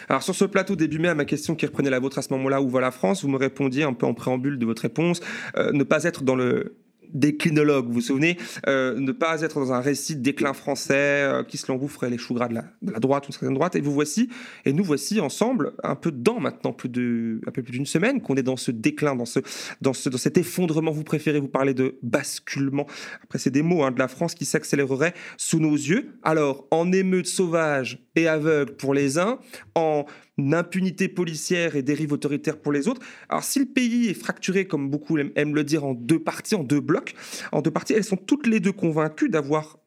[0.09, 2.32] Alors sur ce plateau début mai, à ma question qui reprenait la vôtre à ce
[2.32, 5.20] moment-là, où va la France, vous me répondiez un peu en préambule de votre réponse,
[5.57, 6.74] ne pas être dans le
[7.14, 8.36] déclinologue, vous vous souvenez,
[8.66, 12.18] euh, ne pas être dans un récit de déclin français euh, qui se l'engouffre les
[12.18, 13.76] choux gras de la, de la droite ou de certaine droite.
[13.76, 14.28] Et vous voici,
[14.64, 18.20] et nous voici ensemble, un peu dedans maintenant, plus de, un peu plus d'une semaine,
[18.20, 19.40] qu'on est dans ce déclin, dans, ce,
[19.80, 20.90] dans, ce, dans cet effondrement.
[20.90, 22.86] Vous préférez vous parler de basculement.
[23.22, 26.18] Après, c'est des mots hein, de la France qui s'accélérerait sous nos yeux.
[26.22, 29.38] Alors, en émeute sauvage et aveugle pour les uns,
[29.74, 30.04] en
[30.39, 33.01] impunité policière et dérive autoritaire pour les autres.
[33.28, 36.64] Alors si le pays est fracturé, comme beaucoup aiment le dire, en deux parties, en
[36.64, 37.14] deux blocs,
[37.53, 39.78] en deux parties, elles sont toutes les deux convaincues d'avoir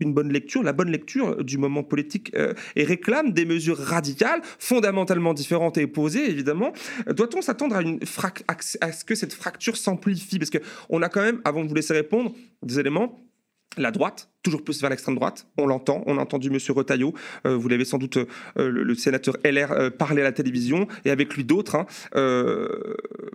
[0.00, 4.40] une bonne lecture, la bonne lecture du moment politique euh, et réclament des mesures radicales,
[4.58, 6.72] fondamentalement différentes et opposées, évidemment.
[7.06, 7.82] Doit-on s'attendre à,
[8.80, 10.38] à ce que cette fracture s'amplifie?
[10.38, 13.24] Parce qu'on a quand même, avant de vous laisser répondre, des éléments
[13.76, 16.58] la droite, toujours plus vers l'extrême droite, on l'entend, on a entendu M.
[16.70, 17.14] Retailleau,
[17.46, 21.10] euh, vous l'avez sans doute, euh, le, sénateur LR, euh, parler à la télévision, et
[21.10, 21.86] avec lui d'autres, hein,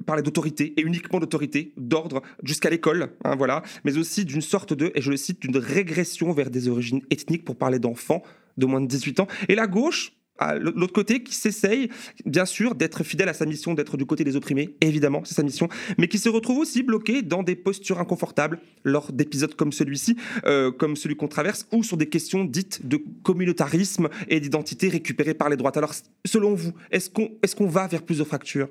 [0.06, 4.92] parler d'autorité, et uniquement d'autorité, d'ordre, jusqu'à l'école, hein, voilà, mais aussi d'une sorte de,
[4.96, 8.24] et je le cite, d'une régression vers des origines ethniques pour parler d'enfants
[8.58, 9.28] de moins de 18 ans.
[9.50, 10.14] Et la gauche,
[10.60, 11.90] l'autre côté, qui s'essaye,
[12.26, 15.44] bien sûr, d'être fidèle à sa mission, d'être du côté des opprimés, évidemment, c'est sa
[15.44, 15.68] mission,
[15.98, 20.16] mais qui se retrouve aussi bloqué dans des postures inconfortables lors d'épisodes comme celui-ci,
[20.46, 25.34] euh, comme celui qu'on traverse, ou sur des questions dites de communautarisme et d'identité récupérées
[25.34, 25.78] par les droites.
[25.78, 25.94] Alors,
[26.26, 28.70] selon vous, est-ce qu'on est va vers plus de fractures?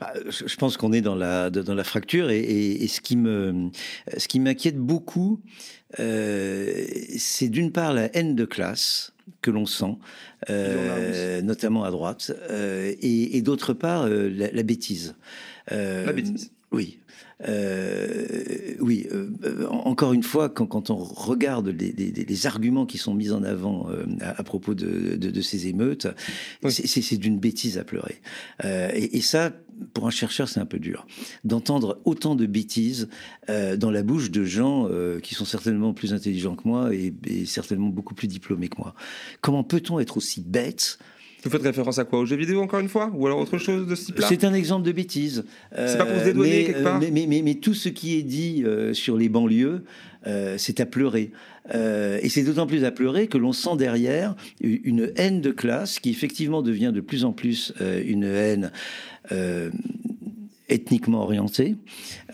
[0.00, 4.40] Bah, je pense qu'on est dans la, dans la fracture et, ce qui ce qui
[4.40, 5.42] m'inquiète beaucoup,
[5.98, 6.86] euh,
[7.18, 9.12] c'est d'une part la haine de classe
[9.42, 9.96] que l'on sent,
[10.48, 15.14] euh, notamment à droite, euh, et, d'autre part la, bêtise.
[15.70, 16.50] la bêtise.
[16.72, 16.99] Oui.
[18.80, 19.06] Oui,
[19.68, 23.88] encore une fois, quand, on regarde les, arguments qui sont mis en avant
[24.20, 26.08] à, propos de, ces émeutes,
[26.68, 28.20] c'est d'une bêtise à pleurer.
[28.64, 29.52] Et, et, ça,
[29.94, 31.06] pour un chercheur, c'est un peu dur
[31.44, 33.08] d'entendre autant de bêtises
[33.48, 37.12] euh, dans la bouche de gens euh, qui sont certainement plus intelligents que moi et,
[37.46, 38.94] certainement beaucoup plus diplômés que moi.
[39.40, 40.98] Comment peut-on être aussi bête
[41.44, 43.86] vous faites référence à quoi Aux jeux vidéo, encore une fois Ou alors autre chose
[43.86, 45.44] de ce type-là C'est un exemple de bêtise.
[45.74, 48.22] c'est pas pour se dédouaner mais, quelque part mais, mais, mais, tout ce qui est
[48.22, 49.84] dit euh, sur les banlieues,
[50.58, 51.32] c'est à pleurer.
[51.72, 56.10] et c'est d'autant plus à pleurer que l'on sent derrière une haine de classe qui
[56.10, 58.70] effectivement devient de plus en plus une haine
[59.32, 59.70] euh,
[60.70, 61.76] ethniquement orienté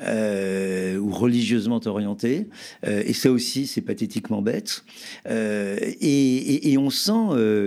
[0.03, 2.49] euh, ou religieusement orienté.
[2.87, 4.84] Euh, et ça aussi, c'est pathétiquement bête.
[5.28, 7.62] Euh, et, on sent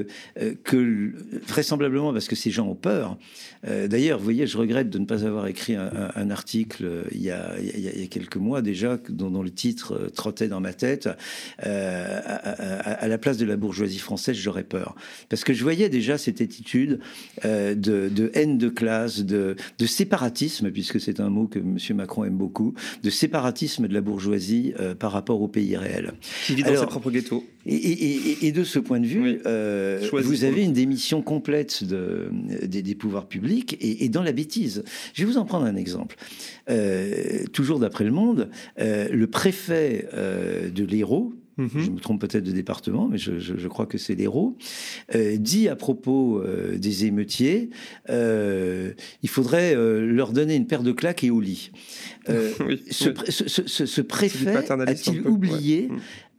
[0.63, 1.13] que,
[1.47, 3.17] vraisemblablement, parce que ces gens ont peur,
[3.65, 7.55] d'ailleurs, vous voyez, je regrette de ne pas avoir écrit un, article il y, a,
[7.59, 11.09] il, y a, quelques mois déjà, dont, le titre trottait dans ma tête.
[11.57, 14.95] À, la place de la bourgeoisie française, j'aurais peur.
[15.27, 16.99] Parce que je voyais déjà cette attitude
[17.43, 21.77] de, haine de classe, de séparatisme, puisque c'est un mot que M.
[21.95, 26.13] Macron aime beaucoup, de séparatisme de la bourgeoisie euh, par rapport au pays réel.
[26.45, 27.43] Qui vit dans ses propres ghettos.
[27.65, 32.29] Et, de ce point de vue, euh, vous avez une démission complète de,
[32.63, 34.83] des, pouvoirs publics et, dans la bêtise.
[35.13, 36.15] Je vais vous en prendre un exemple.
[36.69, 41.33] Euh, toujours d'après Le Monde, le préfet de l'Hérault,
[41.67, 44.57] Je me trompe peut-être de département, mais je, crois que c'est l'Hérault,
[45.15, 47.69] euh, dit à propos euh, des émeutiers,
[48.09, 48.93] euh,
[49.23, 51.71] il faudrait leur donner une paire de claques et au lit.
[52.27, 55.89] ce, préfet a-t-il oublié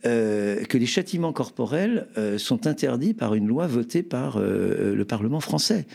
[0.06, 5.04] euh, que les châtiments corporels euh, sont interdits par une loi votée par euh, le
[5.04, 5.86] Parlement français.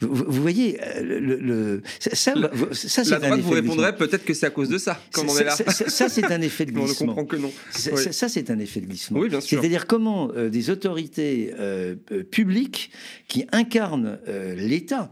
[0.00, 2.34] Vous, vous voyez, le, le- ça, ça,
[2.72, 4.06] ça, c'est La droite vous répondrait glissement.
[4.06, 5.50] peut-être que c'est à cause de ça, quand on Ça- est là.
[5.56, 7.14] ça- ça- ça, c'est un effet de Mais on ne glissement.
[7.14, 7.50] comprend que non.
[7.70, 8.02] Ça, Oui.
[8.02, 9.18] ça- ça, c'est un effet de glissement.
[9.18, 9.58] Oui, bien sûr.
[9.60, 12.90] C'est-à-dire comment euh, des autorités euh, euh, publiques
[13.28, 15.10] qui incarnent euh, l'État,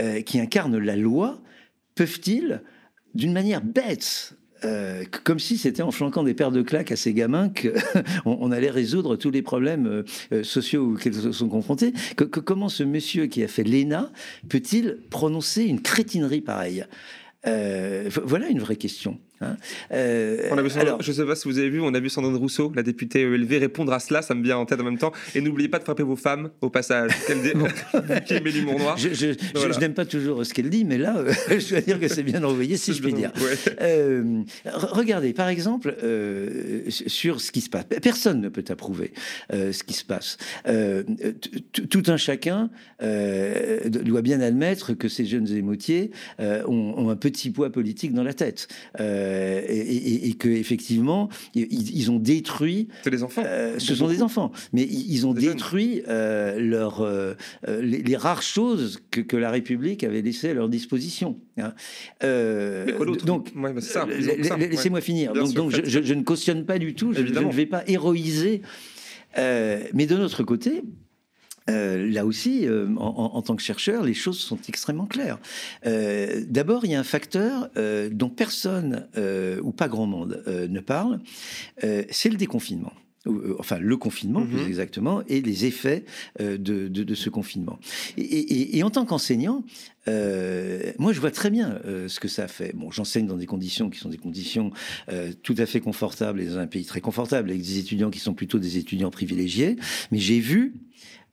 [0.00, 1.40] euh, qui incarnent la loi,
[1.94, 2.60] peuvent-ils,
[3.14, 4.34] d'une manière bête,
[4.64, 7.72] euh, comme si c'était en flanquant des paires de claques à ces gamins qu'on
[8.40, 10.02] on allait résoudre tous les problèmes euh,
[10.32, 11.92] euh, sociaux auxquels ils sont confrontés.
[12.16, 14.10] Que, comment ce monsieur qui a fait l'ENA
[14.48, 16.84] peut-il prononcer une crétinerie pareille?
[17.44, 19.18] Vo- Voilà une vraie question.
[19.40, 19.56] Hein.
[19.92, 21.92] Euh, On a vu Sandrine- alors, je ne sais pas si vous avez vu, on
[21.94, 24.80] a vu Sandrine Rousseau, la députée ELV, répondre à cela, ça me vient en tête
[24.80, 25.12] en même temps.
[25.34, 27.10] Et n'oubliez pas de frapper vos femmes au passage.
[27.26, 27.52] Quelle dé...
[28.26, 28.96] qui noir.
[28.96, 29.72] Je, je- Voilà.
[29.74, 32.22] je n'aime pas toujours ce qu'elle dit, mais là, euh, je dois dire que c'est
[32.22, 33.32] bien envoyé, si je puis dire.
[33.36, 33.72] Ouais.
[33.80, 35.94] Euh, re- regardez, par exemple,
[36.90, 37.84] sur ce qui se passe.
[38.02, 39.12] Personne ne peut approuver
[39.52, 40.36] ce qui se passe.
[41.90, 42.70] Tout un chacun
[43.00, 46.10] doit bien admettre que ces jeunes émotiers
[46.40, 48.68] euh, ont, ont un petit poids politique dans la tête.
[49.00, 49.25] Euh,
[49.68, 51.66] et, et, et que effectivement, ils,
[51.96, 53.42] ils ont détruit C'est les enfants.
[53.44, 57.34] euh, ce sont des enfants, mais ils ont Des détruit euh, leur, euh,
[57.68, 61.38] euh, les, les rares choses que, que la République avait laissées à leur disposition.
[61.58, 61.72] hein.
[62.24, 62.86] Euh,
[63.24, 65.32] donc, Ouais, euh, laissez-moi finir.
[65.32, 65.88] Bien Donc, sûr, donc je, faites.
[65.88, 68.62] je- je ne cautionne pas du tout, je, ne vais pas héroïser.
[69.38, 70.82] Euh, mais de notre côté,
[71.68, 75.38] euh, là aussi, euh, en, en- en tant que chercheur, les choses sont extrêmement claires.
[75.86, 80.42] Euh, D'abord, il y a un facteur euh, dont personne euh, ou pas grand monde
[80.46, 81.20] euh, ne parle,
[81.84, 82.92] euh, c'est le déconfinement.
[83.58, 84.50] Enfin, le confinement, Mhm.
[84.50, 86.04] plus exactement, et les effets
[86.40, 87.80] euh, de, de- de ce confinement.
[88.16, 89.64] Et, et- et en tant qu'enseignant,
[90.06, 92.72] euh, moi, je vois très bien euh, ce que ça a fait.
[92.76, 94.70] Bon, j'enseigne dans des conditions qui sont des conditions
[95.10, 98.20] euh, tout à fait confortables et dans un pays très confortable, avec des étudiants qui
[98.20, 99.74] sont plutôt des étudiants privilégiés.
[100.12, 100.74] Mais j'ai vu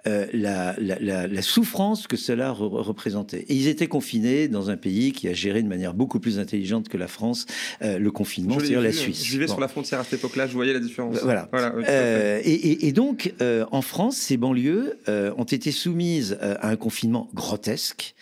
[0.07, 3.45] euh, la, la- la- la souffrance que cela re- représentait.
[3.47, 6.89] Et ils étaient confinés dans un pays qui a géré de manière beaucoup plus intelligente
[6.89, 7.45] que la France
[7.81, 9.23] euh, le confinement, c'est-à-dire la vu, Suisse.
[9.23, 9.53] Je vivais Bon.
[9.53, 11.17] sur la frontière à cette époque-là, je voyais la différence.
[11.23, 11.49] Voilà.
[11.53, 11.83] oui.
[11.87, 16.55] Euh, et, et- et donc, euh, en France, ces banlieues euh, ont été soumises euh,
[16.59, 18.15] à un confinement grotesque,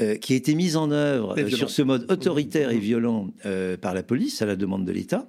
[0.00, 3.76] euh, qui a été mis en œuvre euh, sur ce mode autoritaire et violent euh,
[3.76, 5.26] par la police, à la demande de l'État.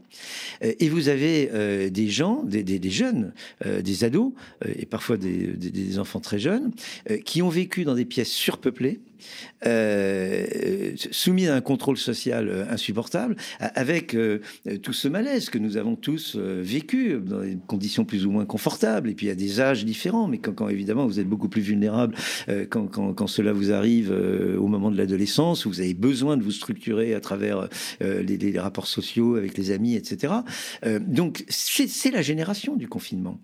[0.63, 3.33] Euh, et vous avez euh, des gens, des, des- des jeunes,
[3.65, 4.31] euh, des ados,
[4.65, 6.71] euh, et parfois des, des- des enfants très jeunes,
[7.09, 8.99] euh, qui ont vécu dans des pièces surpeuplées,
[9.65, 14.17] euh, soumis à un contrôle social euh, insupportable, avec
[14.81, 19.09] tout ce malaise que nous avons tous vécu dans des conditions plus ou moins confortables,
[19.09, 22.15] et puis à des âges différents, mais quand, évidemment vous êtes beaucoup plus vulnérable
[22.69, 27.13] quand, cela vous arrive au moment de l'adolescence, où vous avez besoin de vous structurer
[27.13, 27.69] à travers
[28.01, 30.33] les, rapports sociaux avec les amis, etc.
[31.01, 33.39] Donc c'est la génération du confinement.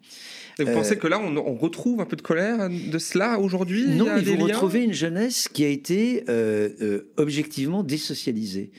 [0.59, 3.39] Et vous Euh, pensez que là, on, on retrouve un peu de colère de cela
[3.39, 3.85] aujourd'hui?
[3.87, 8.71] Non, mais vous retrouvez une jeunesse qui a été euh, euh, objectivement désocialisée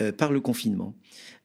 [0.00, 0.94] euh, par le confinement.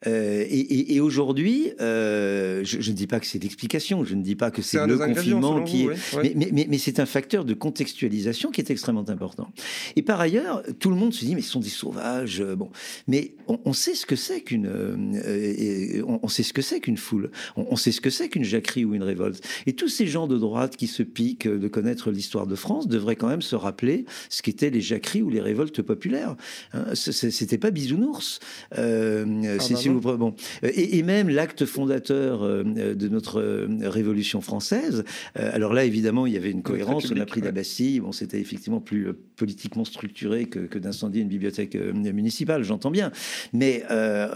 [0.08, 4.16] Euh, et et- et aujourd'hui, euh, je, je ne dis pas que c'est l'explication, je
[4.16, 6.22] ne dis pas que c'est le confinement qui vous, est, ouais, ouais.
[6.24, 9.52] mais, mais- mais- mais c'est un facteur de contextualisation qui est extrêmement important.
[9.98, 12.42] Et par ailleurs, tout le monde se dit mais ce sont des sauvages.
[12.56, 12.70] Bon,
[13.10, 16.80] mais on, on sait ce que c'est qu'une, euh, on, on sait ce que c'est
[16.80, 17.30] qu'une foule.
[17.58, 19.44] On, on sait ce que c'est qu'une jacquerie ou une révolte.
[19.66, 23.18] Et tous ces gens de droite qui se piquent de connaître l'histoire de France devraient
[23.18, 26.38] quand même se rappeler ce qu'étaient les jacqueries ou les révoltes populaires.
[26.74, 28.39] Hein, C'était pas bisounours.
[28.78, 29.26] Euh,
[29.58, 35.04] bah si vous bon, et, et même l'acte fondateur euh, de notre euh, Révolution française.
[35.36, 37.12] alors là, évidemment, il y avait une cohérence.
[37.12, 37.52] On a pris la.
[37.52, 38.00] Bastille.
[38.00, 42.64] Bon, c'était effectivement plus politiquement structuré que, que d'incendier une bibliothèque municipale.
[42.64, 43.12] J'entends bien,
[43.54, 44.30] mais euh,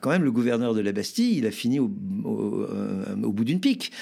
[0.00, 1.90] quand même, le gouverneur de la Bastille, il a fini au,
[2.24, 2.66] au,
[3.22, 3.92] au bout d'une pique.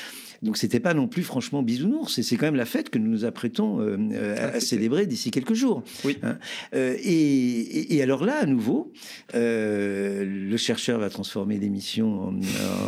[0.43, 3.09] Donc c'était pas non plus franchement bisounours, et c'est quand même la fête que nous
[3.11, 5.83] nous apprêtons euh, euh, à- célébrer d'ici quelques jours.
[6.05, 6.19] Oui.
[6.23, 6.39] Hein.
[6.75, 8.91] Euh, et, alors là, à nouveau,
[9.35, 12.29] euh, le chercheur va transformer l'émission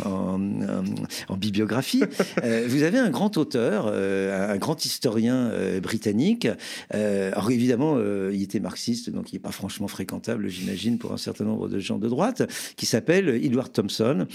[0.05, 0.83] en, en- en-
[1.29, 2.03] en bibliographie.
[2.67, 5.51] Vous avez un grand auteur, un grand historien
[5.81, 6.47] britannique.
[6.91, 7.97] Alors évidemment,
[8.31, 11.79] il était marxiste, donc il n'est pas franchement fréquentable, j'imagine, pour un certain nombre de
[11.79, 12.43] gens de droite,
[12.75, 14.27] qui s'appelle Edward Thompson,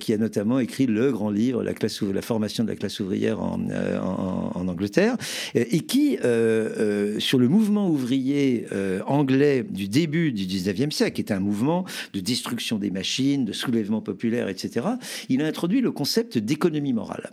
[0.00, 3.00] qui a notamment écrit le grand livre, La, classe, ouv- la formation de la classe
[3.00, 5.16] ouvrière en, euh, en- Angleterre,
[5.56, 8.66] euh, et qui, euh, sur le mouvement ouvrier
[9.06, 11.84] anglais du début du 19e siècle, qui était un mouvement
[12.14, 14.86] de destruction des machines, de soulèvement populaire, etc.,
[15.28, 17.30] il a introduit le concept d'économie morale,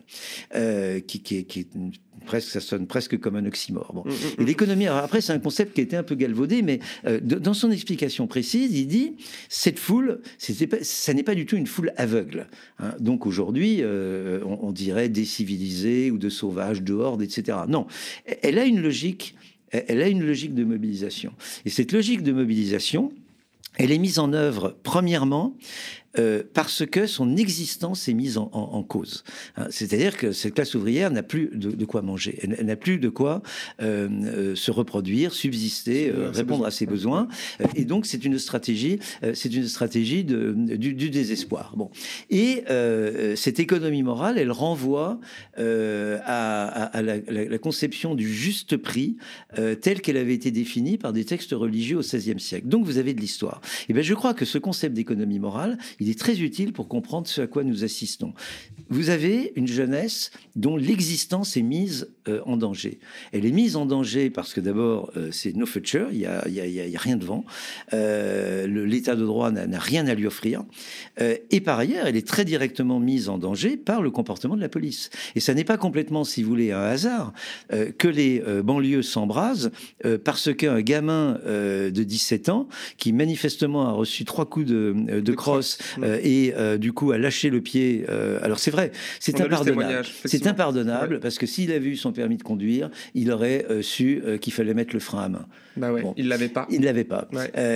[1.08, 1.92] qui, qui est une
[2.26, 3.92] presque, ça sonne presque comme un oxymore.
[3.94, 4.04] Bon.
[4.40, 6.80] Et l'économie, après, c'est un concept qui a été un peu galvaudé, mais
[7.22, 9.14] dans son explication précise, il dit
[9.50, 10.22] cette foule,
[10.70, 12.48] pas, ça n'est pas du tout une foule aveugle.
[12.80, 12.94] Hein.
[13.00, 17.58] Donc aujourd'hui, on, on, dirait décivilisée ou de sauvage, de horde, etc.
[17.68, 17.88] Non,
[18.42, 19.36] elle a une logique.
[19.72, 21.32] Elle a une logique de mobilisation.
[21.66, 23.14] Et cette logique de mobilisation,
[23.78, 25.56] elle est mise en œuvre, premièrement,
[26.20, 29.24] euh, parce que son existence est mise en, cause.
[29.56, 33.10] Hein, c'est-à-dire que cette classe ouvrière n'a plus de, quoi manger, elle, n'a plus de
[33.10, 33.42] quoi
[33.82, 37.28] euh, euh, se reproduire, subsister, répondre à ses besoins.
[37.76, 39.00] Et donc c'est une stratégie,
[39.34, 41.74] c'est une stratégie de, du, désespoir.
[41.78, 41.90] Bon,
[42.30, 42.64] et
[43.36, 45.20] cette économie morale, elle renvoie
[45.58, 49.18] à, la, la, conception du juste prix
[49.82, 52.68] telle qu'elle avait été définie par des textes religieux au XVIe siècle.
[52.68, 53.62] Donc vous avez de l'histoire.
[53.64, 56.88] Et eh bien je crois que ce concept d'économie morale, il est très utile pour
[56.88, 58.34] comprendre ce à quoi nous assistons.
[58.90, 63.00] Vous avez une jeunesse dont l'existence est mise euh, en danger.
[63.32, 66.48] Elle est mise en danger parce que d'abord, euh, c'est no future, il n'y a,
[66.48, 67.46] y a, rien devant.
[67.94, 70.64] Euh, L'état de droit n'a rien à lui offrir.
[71.20, 74.70] et par ailleurs, elle est très directement mise en danger par le comportement de la
[74.70, 75.10] police.
[75.36, 77.34] Et ça n'est pas complètement, si vous voulez, un hasard
[77.70, 79.72] que les banlieues s'embrasent
[80.24, 85.78] parce qu'un gamin de 17 ans, qui manifestement a reçu trois coups de, de crosse,
[86.00, 88.06] euh, et euh, du coup a lâché le pied.
[88.10, 90.06] Euh, alors c'est vrai, c'est impardonnable.
[90.26, 94.54] C'est impardonnable parce que s'il avait eu son permis de conduire, il aurait su qu'il
[94.54, 95.46] fallait mettre le frein à main.
[95.78, 96.68] Bah ouais, il l'avait pas.
[96.70, 97.28] Il l'avait pas.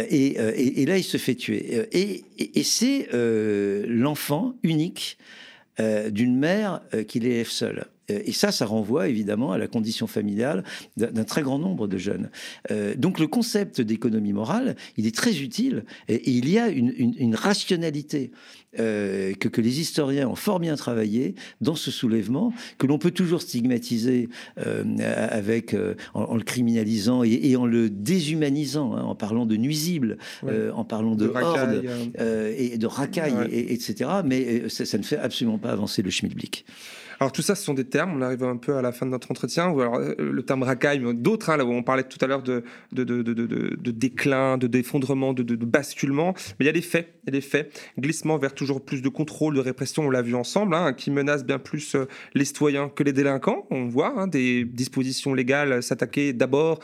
[0.10, 1.88] Et, et, là, il se fait tuer.
[1.92, 3.10] Et, c'est
[3.88, 5.18] l'enfant unique
[5.80, 7.86] d'une mère qui l'élève seule.
[8.10, 10.64] Et ça, ça renvoie évidemment à la condition familiale
[10.98, 12.30] d'un très grand nombre de jeunes.
[12.72, 17.36] Euh, donc le concept d'économie morale, il est très utile et, il y a une,
[17.36, 18.32] rationalité
[18.80, 23.12] euh, que, que, les historiens ont fort bien travaillé dans ce soulèvement, que l'on peut
[23.12, 24.30] toujours stigmatiser
[24.60, 24.84] euh,
[25.30, 25.76] avec,
[26.14, 31.28] en, le criminalisant et, en le déshumanisant, hein, en parlant de nuisibles, en parlant de,
[31.28, 31.84] horde
[32.58, 34.10] et de racailles, etc.
[34.24, 36.66] Mais ça, ça, ne fait absolument pas avancer le schmilblick.
[37.20, 38.14] Alors tout ça, ce sont des termes.
[38.16, 39.74] On arrive un peu à la fin de notre entretien.
[39.76, 41.50] Euh, le terme racaille, mais d'autres.
[41.50, 42.64] Hein, là où on parlait tout à l'heure de
[43.92, 46.34] déclin, de d'effondrement, de, basculement.
[46.60, 47.20] Mais il y a des faits.
[47.24, 47.94] Il y a des faits.
[48.00, 50.04] Glissement vers toujours plus de contrôle, de répression.
[50.04, 53.66] On l'a vu ensemble, hein, qui menace bien plus euh, les citoyens que les délinquants.
[53.70, 56.80] On voit hein, des dispositions légales s'attaquer d'abord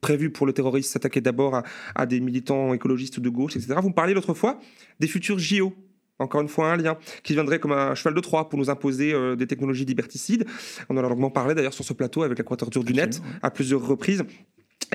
[0.00, 1.62] prévues pour le terrorisme, s'attaquer d'abord à,
[1.94, 3.74] à, des militants écologistes de gauche, etc.
[3.80, 4.58] Vous me parliez l'autre fois
[5.00, 5.72] des futurs JO
[6.18, 9.12] encore une fois un lien, qui viendrait comme un cheval de Troie pour nous imposer
[9.12, 10.46] euh, des technologies liberticides.
[10.88, 13.50] On en a longuement parlé d'ailleurs sur ce plateau avec la quatorture du net à
[13.50, 14.24] plusieurs reprises.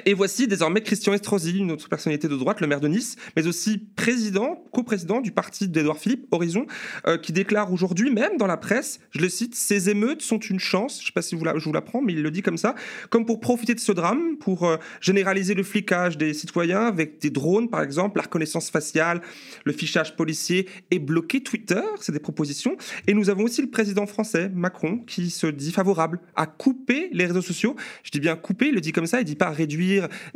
[0.05, 3.47] Et voici désormais Christian Estrosi, une autre personnalité de droite, le maire de Nice, mais
[3.47, 6.65] aussi président, coprésident du parti d'Edouard Philippe, Horizon,
[7.07, 10.59] euh, qui déclare aujourd'hui même dans la presse, je le cite, ces émeutes sont une
[10.59, 12.41] chance, je ne sais pas si vous la, je vous l'apprends, mais il le dit
[12.41, 12.75] comme ça,
[13.09, 17.29] comme pour profiter de ce drame, pour euh, généraliser le flicage des citoyens avec des
[17.29, 19.21] drones par exemple, la reconnaissance faciale,
[19.65, 22.77] le fichage policier et bloquer Twitter, c'est des propositions.
[23.07, 27.25] Et nous avons aussi le président français, Macron, qui se dit favorable à couper les
[27.25, 27.75] réseaux sociaux.
[28.03, 29.78] Je dis bien couper, il le dit comme ça, il dit pas réduire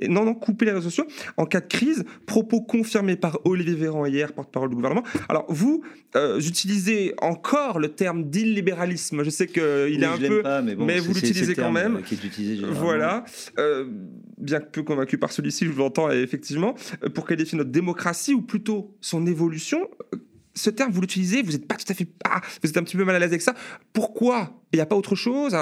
[0.07, 1.05] non, non, couper les réseaux sociaux
[1.37, 2.03] en cas de crise.
[2.25, 5.03] Propos confirmés par Olivier Véran hier, porte-parole du gouvernement.
[5.29, 5.83] Alors, vous
[6.15, 9.23] euh, utilisez encore le terme d'illibéralisme.
[9.23, 10.43] Je sais qu'il est un peu.
[10.63, 12.01] mais, vous l'utilisez quand même.
[12.03, 13.25] Qui est utilisé voilà.
[13.59, 13.85] Euh,
[14.37, 16.75] bien que peu convaincu par celui-ci, je vous l'entends effectivement.
[17.03, 19.89] Euh, pour qualifier notre démocratie, ou plutôt son évolution,
[20.55, 22.07] ce terme, vous l'utilisez, vous n'êtes pas tout à fait.
[22.25, 23.53] Ah, vous êtes un petit peu mal à l'aise avec ça.
[23.91, 24.61] Pourquoi?
[24.71, 25.55] Il n'y a pas autre chose?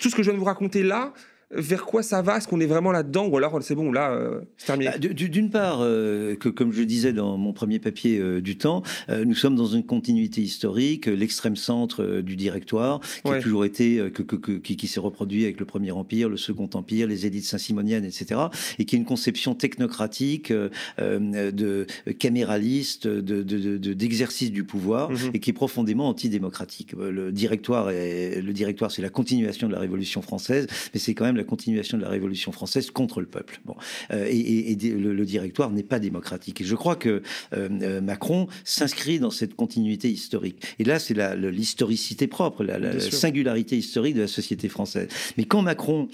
[0.00, 1.12] Tout ce que je viens de vous raconter là,
[1.52, 2.38] vers quoi ça va?
[2.38, 3.26] Est-ce qu'on est vraiment là-dedans?
[3.26, 6.82] Ou alors c'est bon, là, euh, c'est terminé bah, D'une part, euh, que comme je
[6.82, 11.56] disais dans mon premier papier euh, du temps, nous sommes dans une continuité historique, l'extrême
[11.56, 16.28] centre du directoire, qui a toujours été, que, qui, s'est reproduit avec le Premier Empire,
[16.28, 18.40] le Second Empire, les élites saint-simoniennes, etc.,
[18.78, 20.52] et qui est une conception technocratique,
[20.98, 21.86] de
[22.18, 25.30] caméraliste, d'exercice de, du pouvoir, mhm.
[25.34, 26.92] et qui est profondément antidémocratique.
[26.92, 31.24] Le directoire, est, le directoire, c'est la continuation de la Révolution française, mais c'est quand
[31.24, 33.60] même la continuation de la Révolution française contre le peuple.
[33.64, 33.74] Bon,
[34.12, 36.60] euh, et, le, directoire n'est pas démocratique.
[36.60, 37.22] Et je crois que
[37.54, 40.62] euh, euh, Macron s'inscrit dans cette continuité historique.
[40.78, 45.08] Et là, c'est l'historicité propre, la, singularité historique de la société française.
[45.36, 46.08] Mais quand Macron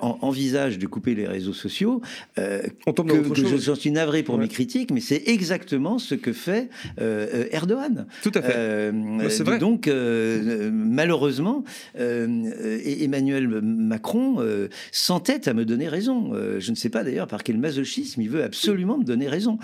[0.00, 2.02] envisage de couper les réseaux sociaux,
[2.86, 6.68] On tombe que, je, suis navré pour mes critiques, mais c'est exactement ce que fait
[6.98, 8.06] Erdogan.
[8.22, 8.92] Tout à fait.
[9.30, 9.58] c'est vrai.
[9.58, 11.64] Donc, malheureusement,
[11.96, 14.36] Emmanuel Macron
[14.92, 16.32] s'entête à me donner raison.
[16.58, 19.58] je ne sais pas d'ailleurs par quel masochisme il veut absolument me donner raison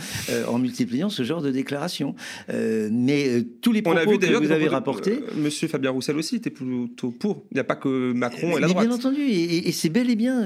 [0.49, 2.15] en multipliant ce genre de déclarations.
[2.49, 5.21] mais tous les propos que vous avez rapportés...
[5.37, 7.45] Monsieur Fabien Roussel aussi était plutôt pour.
[7.51, 8.87] Il n'y a pas que Macron et la droite.
[8.87, 10.45] Bien entendu, et, c'est bel et bien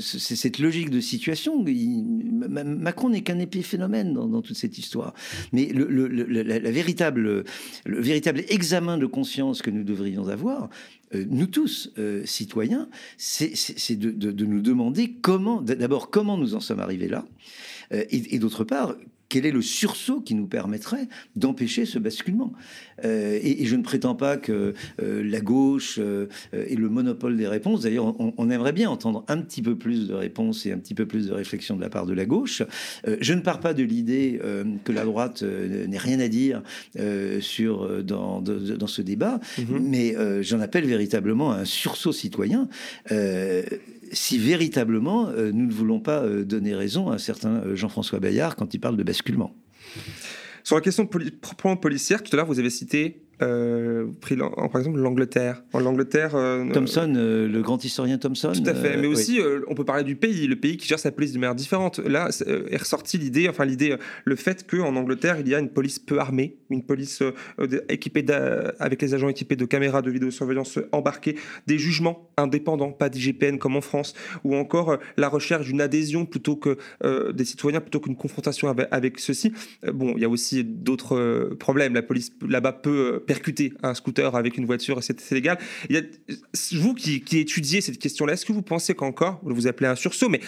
[0.00, 1.64] cette logique de situation.
[1.64, 5.14] Macron n'est qu'un épiphénomène dans, dans toute cette histoire.
[5.52, 7.44] Mais le, la, véritable,
[7.84, 10.68] le véritable examen de conscience que nous devrions avoir,
[11.14, 16.80] euh, nous tous, euh, citoyens, c'est de, nous demander comment, d'abord, comment nous en sommes
[16.80, 17.24] arrivés là,
[17.92, 18.94] euh, et d'autre part,
[19.28, 22.52] quel est le sursaut qui nous permettrait d'empêcher ce basculement
[23.04, 27.46] euh, et, je ne prétends pas que euh, la gauche euh, ait le monopole des
[27.46, 27.82] réponses.
[27.82, 31.06] D'ailleurs, on, aimerait bien entendre un petit peu plus de réponses et un petit peu
[31.06, 32.62] plus de réflexion de la part de la gauche.
[33.20, 34.40] je ne pars pas de l'idée
[34.84, 36.62] que la droite n'ait rien à dire
[37.40, 39.78] sur, dans, dans ce débat, mm-hmm.
[39.80, 42.68] mais j'en appelle véritablement à un sursaut citoyen
[44.12, 48.20] si véritablement euh, nous ne voulons pas euh, donner raison à un certain euh, Jean-François
[48.20, 49.54] Bayard quand il parle de basculement.
[50.64, 54.98] Sur la question proprement policière, tout à l'heure, vous avez cité euh, pris par exemple
[54.98, 55.62] l'Angleterre.
[55.72, 58.52] En l'Angleterre, euh, Thomson, euh, le grand historien Thomson.
[58.52, 58.96] Tout à fait.
[58.96, 61.54] Mais aussi, on peut parler du pays, le pays qui gère sa police de manière
[61.54, 61.98] différente.
[62.00, 65.98] Là est ressorti l'idée, enfin l'idée, le fait qu'en Angleterre il y a une police
[65.98, 67.22] peu armée, une police
[67.88, 68.24] équipée
[68.78, 71.36] avec les agents équipés de caméras de vidéosurveillance embarquées,
[71.66, 74.14] des jugements indépendants, pas d'IGPN comme en France,
[74.44, 76.76] ou encore la recherche d'une adhésion plutôt que
[77.32, 79.52] des citoyens plutôt qu'une confrontation avec, avec ceux-ci.
[79.92, 81.94] bon, il y a aussi d'autres problèmes.
[81.94, 85.58] La police là-bas peut percuter un scooter avec une voiture, c'est légal.
[85.90, 86.02] Il y a,
[86.80, 90.30] vous qui, qui étudiez cette question-là, est-ce que vous pensez qu'encore, vous appelez un sursaut,
[90.30, 90.40] mais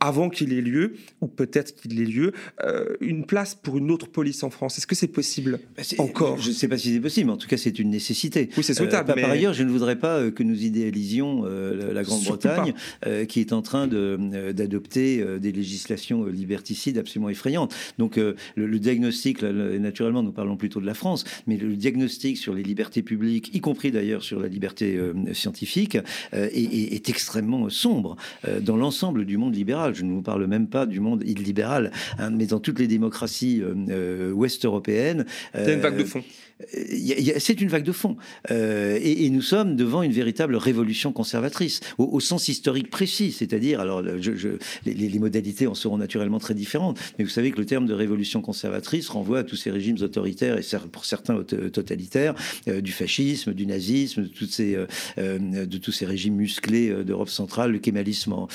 [0.00, 2.32] avant qu'il ait lieu, ou peut-être qu'il ait lieu,
[2.64, 6.38] euh, une place pour une autre police en France Est-ce que c'est possible bah, encore?
[6.38, 8.50] Je ne sais pas si c'est possible, mais en tout cas, c'est une nécessité.
[8.56, 9.10] Oui, c'est souhaitable.
[9.10, 12.74] Euh, par ailleurs, je ne voudrais pas euh, que nous idéalisions la Grande-Bretagne,
[13.28, 17.74] qui est en train d'adopter des législations liberticides absolument effrayantes.
[17.98, 22.27] Donc, le, le, diagnostic, là, naturellement, nous parlons plutôt de la France, mais le diagnostic
[22.36, 25.98] sur les libertés publiques, y compris d'ailleurs sur la liberté euh, scientifique,
[26.34, 28.16] euh, est, extrêmement sombre
[28.46, 29.94] euh, dans l'ensemble du monde libéral.
[29.94, 33.62] Je ne vous parle même pas du monde illibéral, hein, mais dans toutes les démocraties
[34.34, 35.24] ouest européennes.
[35.54, 36.22] C'est une vague de fond
[37.38, 38.16] c'est une vague de fond.
[38.50, 43.32] Euh, et, nous sommes devant une véritable révolution conservatrice, au, sens historique précis.
[43.32, 47.86] C'est-à-dire, alors, les, modalités en seront naturellement très différentes, mais vous savez que le terme
[47.86, 52.34] de révolution conservatrice renvoie à tous ces régimes autoritaires et pour certains totalitaires,
[52.68, 54.86] euh, du fascisme, du nazisme, de,
[55.18, 58.48] euh, tous ces régimes musclés d'Europe centrale, le kémalisme en,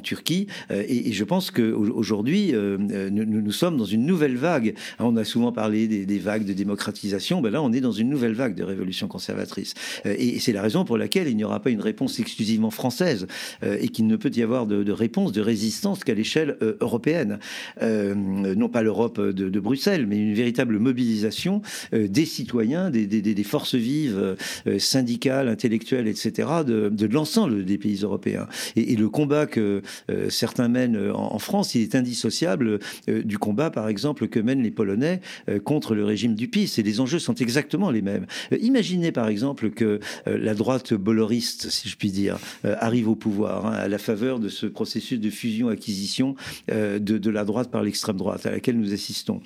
[0.00, 0.48] Turquie.
[0.70, 4.74] Et, je pense qu'aujourd'hui, nous, sommes dans une nouvelle vague.
[4.98, 7.43] On a souvent parlé des vagues de démocratisation.
[7.44, 9.74] Ben là, on est dans une nouvelle vague de révolution conservatrice.
[10.06, 13.26] Euh, et c'est la raison pour laquelle il n'y aura pas une réponse exclusivement française
[13.62, 17.38] euh, et qu'il ne peut y avoir de, réponse, de résistance qu'à l'échelle euh, européenne.
[17.82, 21.60] non pas l'Europe de, Bruxelles, mais une véritable mobilisation
[21.92, 24.36] des citoyens, des, forces vives
[24.78, 28.46] syndicales, intellectuelles, etc., de, l'ensemble des pays européens.
[28.76, 29.82] Et, le combat que
[30.28, 35.20] certains mènent en, France, il est indissociable du combat, par exemple, que mènent les Polonais
[35.64, 36.74] contre le régime du PIS.
[36.78, 38.26] Et les enjeux sont exactement les mêmes.
[38.52, 43.08] Euh, imaginez par exemple que euh, la droite boloriste, si je puis dire, euh, arrive
[43.08, 46.36] au pouvoir hein, à la faveur de ce processus de fusion-acquisition
[46.68, 49.40] de, la droite par l'extrême droite à laquelle nous assistons.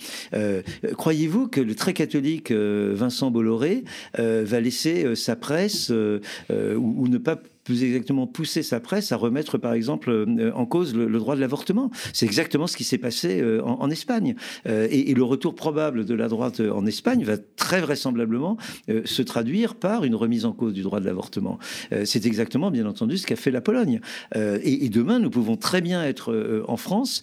[0.96, 3.84] Croyez-vous que le très catholique Vincent Bolloré
[4.16, 9.74] va laisser sa presse ou ne pas plus exactement pousser sa presse à remettre, par
[9.74, 11.90] exemple, euh, en cause le, droit de l'avortement.
[12.14, 14.36] C'est exactement ce qui s'est passé euh, en, Espagne.
[14.66, 18.56] Euh, et, le retour probable de la droite en Espagne va très vraisemblablement
[19.04, 21.58] se traduire par une remise en cause du droit de l'avortement.
[22.04, 24.00] C'est exactement, bien entendu, ce qu'a fait la Pologne.
[24.36, 27.22] Et, demain, nous pouvons très bien être en France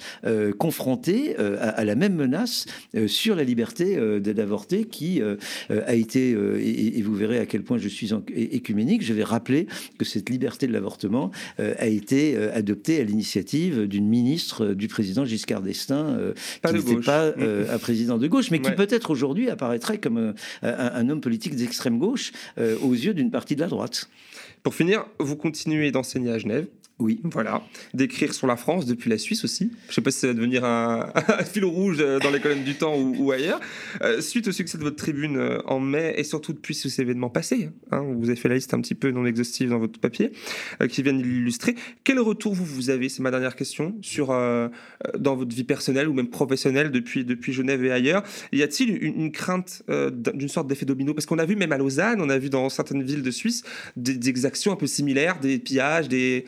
[0.58, 2.66] confrontés à, la même menace
[3.08, 5.22] sur la liberté d'avorter qui
[5.70, 9.68] a été, et, vous verrez à quel point je suis écuménique, je vais rappeler
[9.98, 14.88] que cette de l'avortement euh, a été euh, adoptée à l'initiative d'une ministre euh, du
[14.88, 16.18] président Giscard d'Estaing,
[16.66, 21.22] qui n'était pas un président de gauche, mais qui peut-être aujourd'hui apparaîtrait comme un, homme
[21.22, 24.10] politique d'extrême gauche aux yeux d'une partie de la droite.
[24.64, 26.68] Pour finir, vous continuez d'enseigner à Genève
[27.00, 27.20] Oui.
[27.24, 27.62] Voilà.
[27.94, 29.70] D'écrire sur la France depuis la Suisse aussi.
[29.86, 31.12] Je ne sais pas si ça va devenir un,
[31.52, 33.60] fil rouge dans les colonnes du temps ou, ailleurs.
[34.02, 37.30] Euh, suite au succès de votre tribune euh, en mai et surtout depuis ces événements
[37.30, 40.32] passés, hein, vous avez fait la liste un petit peu non exhaustive dans votre papier
[40.82, 41.76] euh, qui viennent l'illustrer.
[42.06, 46.14] Quel retour vous, vous avez, c'est ma dernière question, sur, dans votre vie personnelle ou
[46.14, 48.24] même professionnelle depuis, depuis Genève et ailleurs
[48.54, 51.14] Y a-t-il une, crainte d'une sorte d'effet domino?
[51.14, 53.64] Parce qu'on a vu même à Lausanne, on a vu dans certaines villes de Suisse
[53.98, 56.46] des, des exactions un peu similaires, des pillages, des...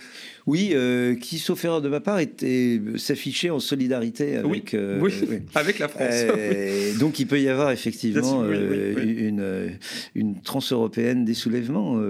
[0.48, 5.06] Oui, euh, qui, sauf erreur de ma part, était s'affichait en solidarité avec, euh,
[5.56, 6.08] avec la France.
[6.10, 9.78] Euh, donc il peut y avoir effectivement une,
[10.16, 12.02] une transeuropéenne des soulèvements,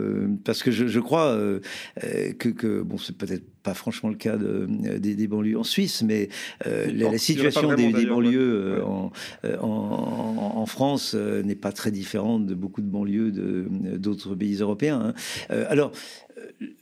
[0.44, 1.36] parce que je, crois
[2.38, 4.68] que, que, bon, c'est peut-être pas franchement le cas de,
[4.98, 6.30] des, banlieues en Suisse, mais
[6.64, 9.12] la, situation des, banlieues en,
[9.62, 13.32] en, France n'est pas très différente de beaucoup de banlieues
[13.98, 15.16] d'autres pays européens.
[15.50, 15.56] Hein.
[15.70, 15.92] alors,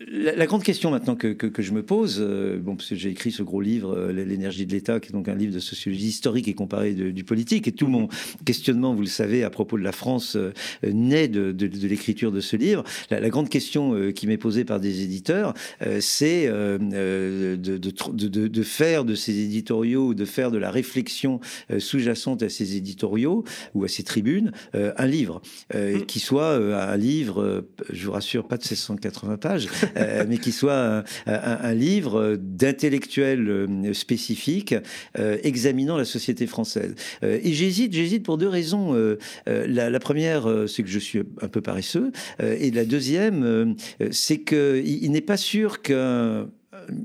[0.07, 3.31] la, grande question maintenant que, que, je me pose, euh, bon, parce que j'ai écrit
[3.31, 6.47] ce gros livre, euh, L'énergie de l'État, qui est donc un livre de sociologie historique
[6.47, 8.07] et comparée du politique, et tout mon
[8.45, 10.51] questionnement, vous le savez, à propos de la France, euh,
[10.83, 12.83] naît de, de, l'écriture de ce livre.
[13.09, 15.53] La, grande question qui m'est posée par des éditeurs,
[15.99, 21.39] c'est de, de, faire de ces éditoriaux, de faire de la réflexion
[21.77, 23.43] sous-jacente à ces éditoriaux
[23.73, 25.41] ou à ces tribunes, un livre,
[25.73, 26.05] mmh.
[26.07, 31.73] qui soit un livre, je vous rassure, pas de 1680 euh, mais qui soit un,
[31.73, 34.75] livre d'intellectuels euh, spécifiques
[35.17, 36.95] euh, examinant la société française.
[37.21, 38.95] et j'hésite, j'hésite pour deux raisons.
[39.45, 43.75] La, première, c'est que je suis un peu paresseux, et la deuxième,
[44.11, 46.47] c'est qu'il il, n'est pas sûr qu'un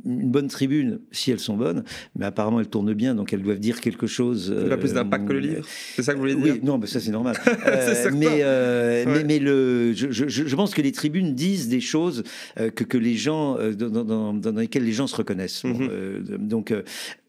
[0.05, 1.85] une bonne tribune, si elles sont bonnes,
[2.17, 4.55] mais apparemment elles tournent bien, donc elles doivent dire quelque chose.
[4.65, 5.67] Il a plus d'impact que le livre
[5.97, 7.37] C'est ça que vous voulez dire Oui, non, mais ça c'est normal.
[7.71, 11.81] Euh, mais, euh, mais, mais, le, je, je, je, pense que les tribunes disent des
[11.81, 12.25] choses
[12.59, 15.65] euh, que, que les gens, dans, dans, dans, lesquelles les gens se reconnaissent.
[15.65, 16.39] Mhm.
[16.39, 16.73] donc,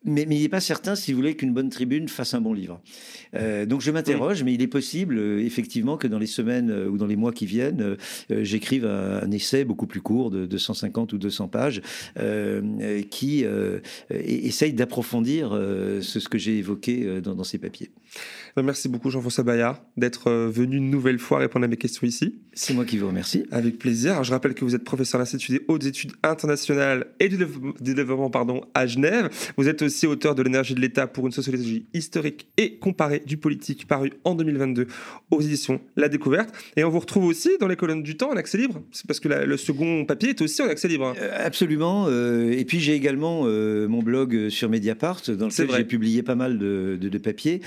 [0.04, 2.54] mais, mais il n'est pas certain, si vous voulez, qu'une bonne tribune fasse un bon
[2.54, 2.82] livre.
[3.36, 6.88] Euh, donc je m'interroge, mais il est possible, euh, effectivement, que dans les semaines euh,
[6.88, 7.98] ou dans les mois qui viennent,
[8.30, 11.82] j'écrive un, essai beaucoup plus court de, 250 ou 200 pages
[13.10, 13.46] qui
[14.10, 17.92] essaye d'approfondir ce, ce, que j'ai évoqué dans, dans, ces papiers.
[18.62, 22.42] Merci beaucoup Jean-François Bayard d'être venu une nouvelle fois répondre à mes questions ici.
[22.54, 23.46] C'est moi qui vous remercie.
[23.52, 24.12] Avec plaisir.
[24.12, 27.38] Alors, je rappelle que vous êtes professeur à l'Institut des hautes études internationales et du
[27.38, 29.30] développement pardon, à Genève.
[29.56, 33.38] Vous êtes aussi auteur de l'énergie de l'État pour une sociologie historique et comparée du
[33.38, 34.88] politique, paru en 2022
[35.32, 36.54] aux éditions La Découverte.
[36.76, 38.82] Et on vous retrouve aussi dans les colonnes du temps en accès libre.
[38.92, 41.08] C'est parce que le second papier est aussi en accès libre.
[41.08, 41.16] Hein.
[41.22, 42.08] Euh, absolument.
[42.10, 46.36] Euh, et puis j'ai également euh, mon blog sur Mediapart, dans lequel j'ai publié pas
[46.36, 47.62] mal de, de, papiers,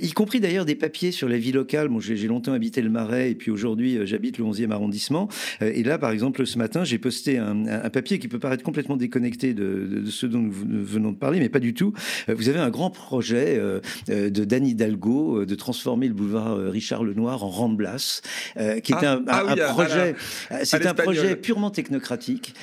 [0.00, 1.88] y compris d'ailleurs des papiers sur la vie locale.
[1.88, 5.28] Bon, j'ai longtemps habité le Marais et puis aujourd'hui j'habite le 11e arrondissement.
[5.60, 8.96] et là, par exemple, ce matin, j'ai posté un, un, papier qui peut paraître complètement
[8.96, 11.92] déconnecté de, de, ce dont nous venons de parler, mais pas du tout.
[12.28, 16.56] Euh, vous avez un grand projet euh, euh, de Danny Hidalgo de transformer le boulevard
[16.56, 18.22] Richard Lenoir en Ramblas,
[18.56, 20.14] qui est ah, un, ah projet,
[20.62, 22.54] c'est un projet purement technocratique,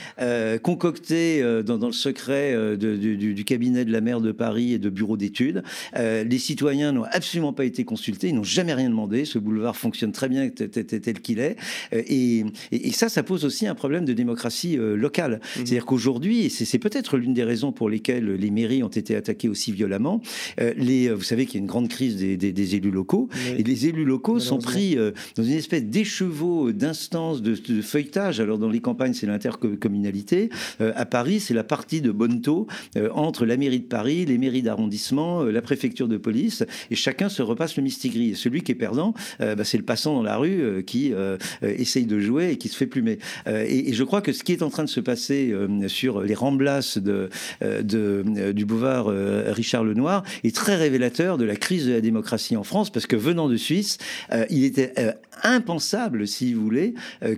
[0.62, 5.64] concocté dans, le secret du, cabinet de la maire de Paris et de bureaux d'études.
[5.95, 9.26] les citoyens n'ont absolument pas été consultés, ils n'ont jamais rien demandé.
[9.26, 11.56] Ce boulevard fonctionne très bien tel qu'il est.
[11.91, 12.45] Et,
[12.91, 15.36] ça, ça pose aussi un problème de démocratie locale.
[15.36, 15.39] Mmh.
[15.56, 19.49] C'est-à-dire qu'aujourd'hui, et c'est peut-être l'une des raisons pour lesquelles les mairies ont été attaqués
[19.49, 20.22] aussi violemment.
[20.60, 23.30] Euh, les, euh, vous savez qu'il y a une grande crise des, des, élus locaux,
[23.58, 28.39] et les élus locaux sont pris euh, dans une espèce d'écheveau d'instances de, feuilletage.
[28.39, 30.49] Alors dans les campagnes, c'est l'intercommunalité.
[30.80, 32.68] à Paris, c'est la partie de Bonneto
[33.14, 37.42] entre la mairie de Paris, les mairies d'arrondissement, la préfecture de police, et chacun se
[37.42, 38.32] repasse le mistigris.
[38.32, 41.14] Et celui qui est perdant, bah, c'est le passant dans la rue qui
[41.62, 43.20] essaye de jouer et qui se fait plumer.
[43.48, 45.54] Et, et, je crois que ce qui est en train de se passer
[45.88, 47.30] sur les remblasses de,
[47.62, 52.56] de, du boulevard euh, Richard Lenoir est très révélateur de la crise de la démocratie
[52.56, 53.98] en France, parce que venant de Suisse,
[54.32, 55.12] euh, il était euh,
[55.44, 56.94] impensable, si vous voulez,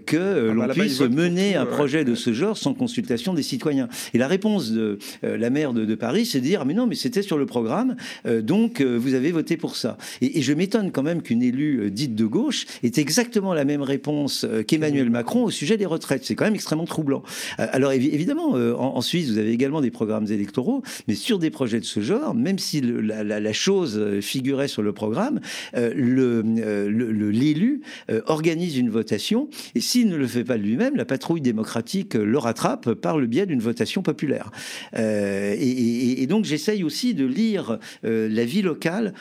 [0.05, 3.87] que ah, l'on bah, puisse mener un projet de ce genre sans consultation des citoyens.
[4.13, 7.21] Et la réponse de la maire de, Paris, c'est de dire mais non, mais c'était
[7.21, 7.95] sur le programme,
[8.25, 9.97] donc vous avez voté pour ça.
[10.21, 14.45] Et, je m'étonne quand même qu'une élue dite de gauche ait exactement la même réponse
[14.67, 16.23] qu'Emmanuel Macron au sujet des retraites.
[16.25, 17.23] C'est quand même extrêmement troublant.
[17.57, 21.79] alors évidemment, en, en, Suisse, vous avez également des programmes électoraux, mais sur des projets
[21.79, 25.39] de ce genre, même si la, chose euh, figurait sur le programme,
[25.75, 27.81] euh, euh, l'élu
[28.25, 32.93] organise une votation et s'il ne le fait pas lui-même, la patrouille démocratique le rattrape
[32.93, 34.51] par le biais d'une votation populaire.
[34.95, 39.13] Et, donc j'essaye aussi de lire la vie locale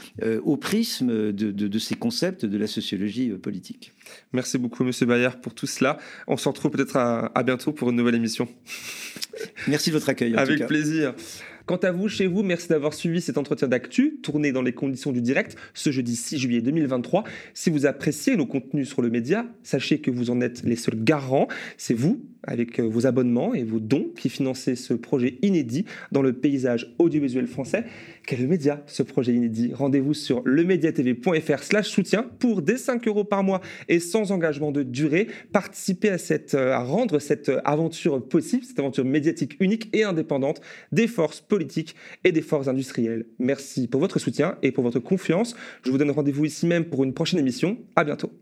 [0.45, 3.93] au prisme de, ces concepts de la sociologie politique.
[4.33, 5.99] Merci beaucoup, Monsieur Bayard, pour tout cela.
[6.27, 8.49] On se retrouve peut-être à bientôt pour une nouvelle émission.
[9.69, 10.35] Merci de votre accueil.
[10.37, 11.15] Avec plaisir.
[11.67, 15.13] Quant à vous, chez vous, merci d'avoir suivi cet entretien d'actu, tourné dans les conditions
[15.13, 17.25] du direct, ce jeudi 6 juillet 2023.
[17.55, 21.03] Si vous appréciez nos contenus sur le média, sachez que vous en êtes les seuls
[21.03, 21.47] garants.
[21.77, 26.23] C'est vous, avec euh, vos abonnements et vos dons, qui financez ce projet inédit dans
[26.23, 27.85] le paysage audiovisuel français.
[28.27, 29.73] Quel média, ce projet inédit?
[29.75, 34.83] Rendez-vous sur lemediatv.fr slash soutien pour des 5 euros par mois et sans engagement de
[34.83, 35.29] durée.
[35.53, 40.61] Participez à, cette, euh, rendre cette aventure possible, cette aventure médiatique unique et indépendante
[40.93, 43.27] des forces politiques et des forces industrielles.
[43.39, 45.55] Merci pour votre soutien et pour votre confiance.
[45.85, 47.79] Je vous donne rendez-vous ici même pour une prochaine émission.
[47.97, 48.42] À bientôt.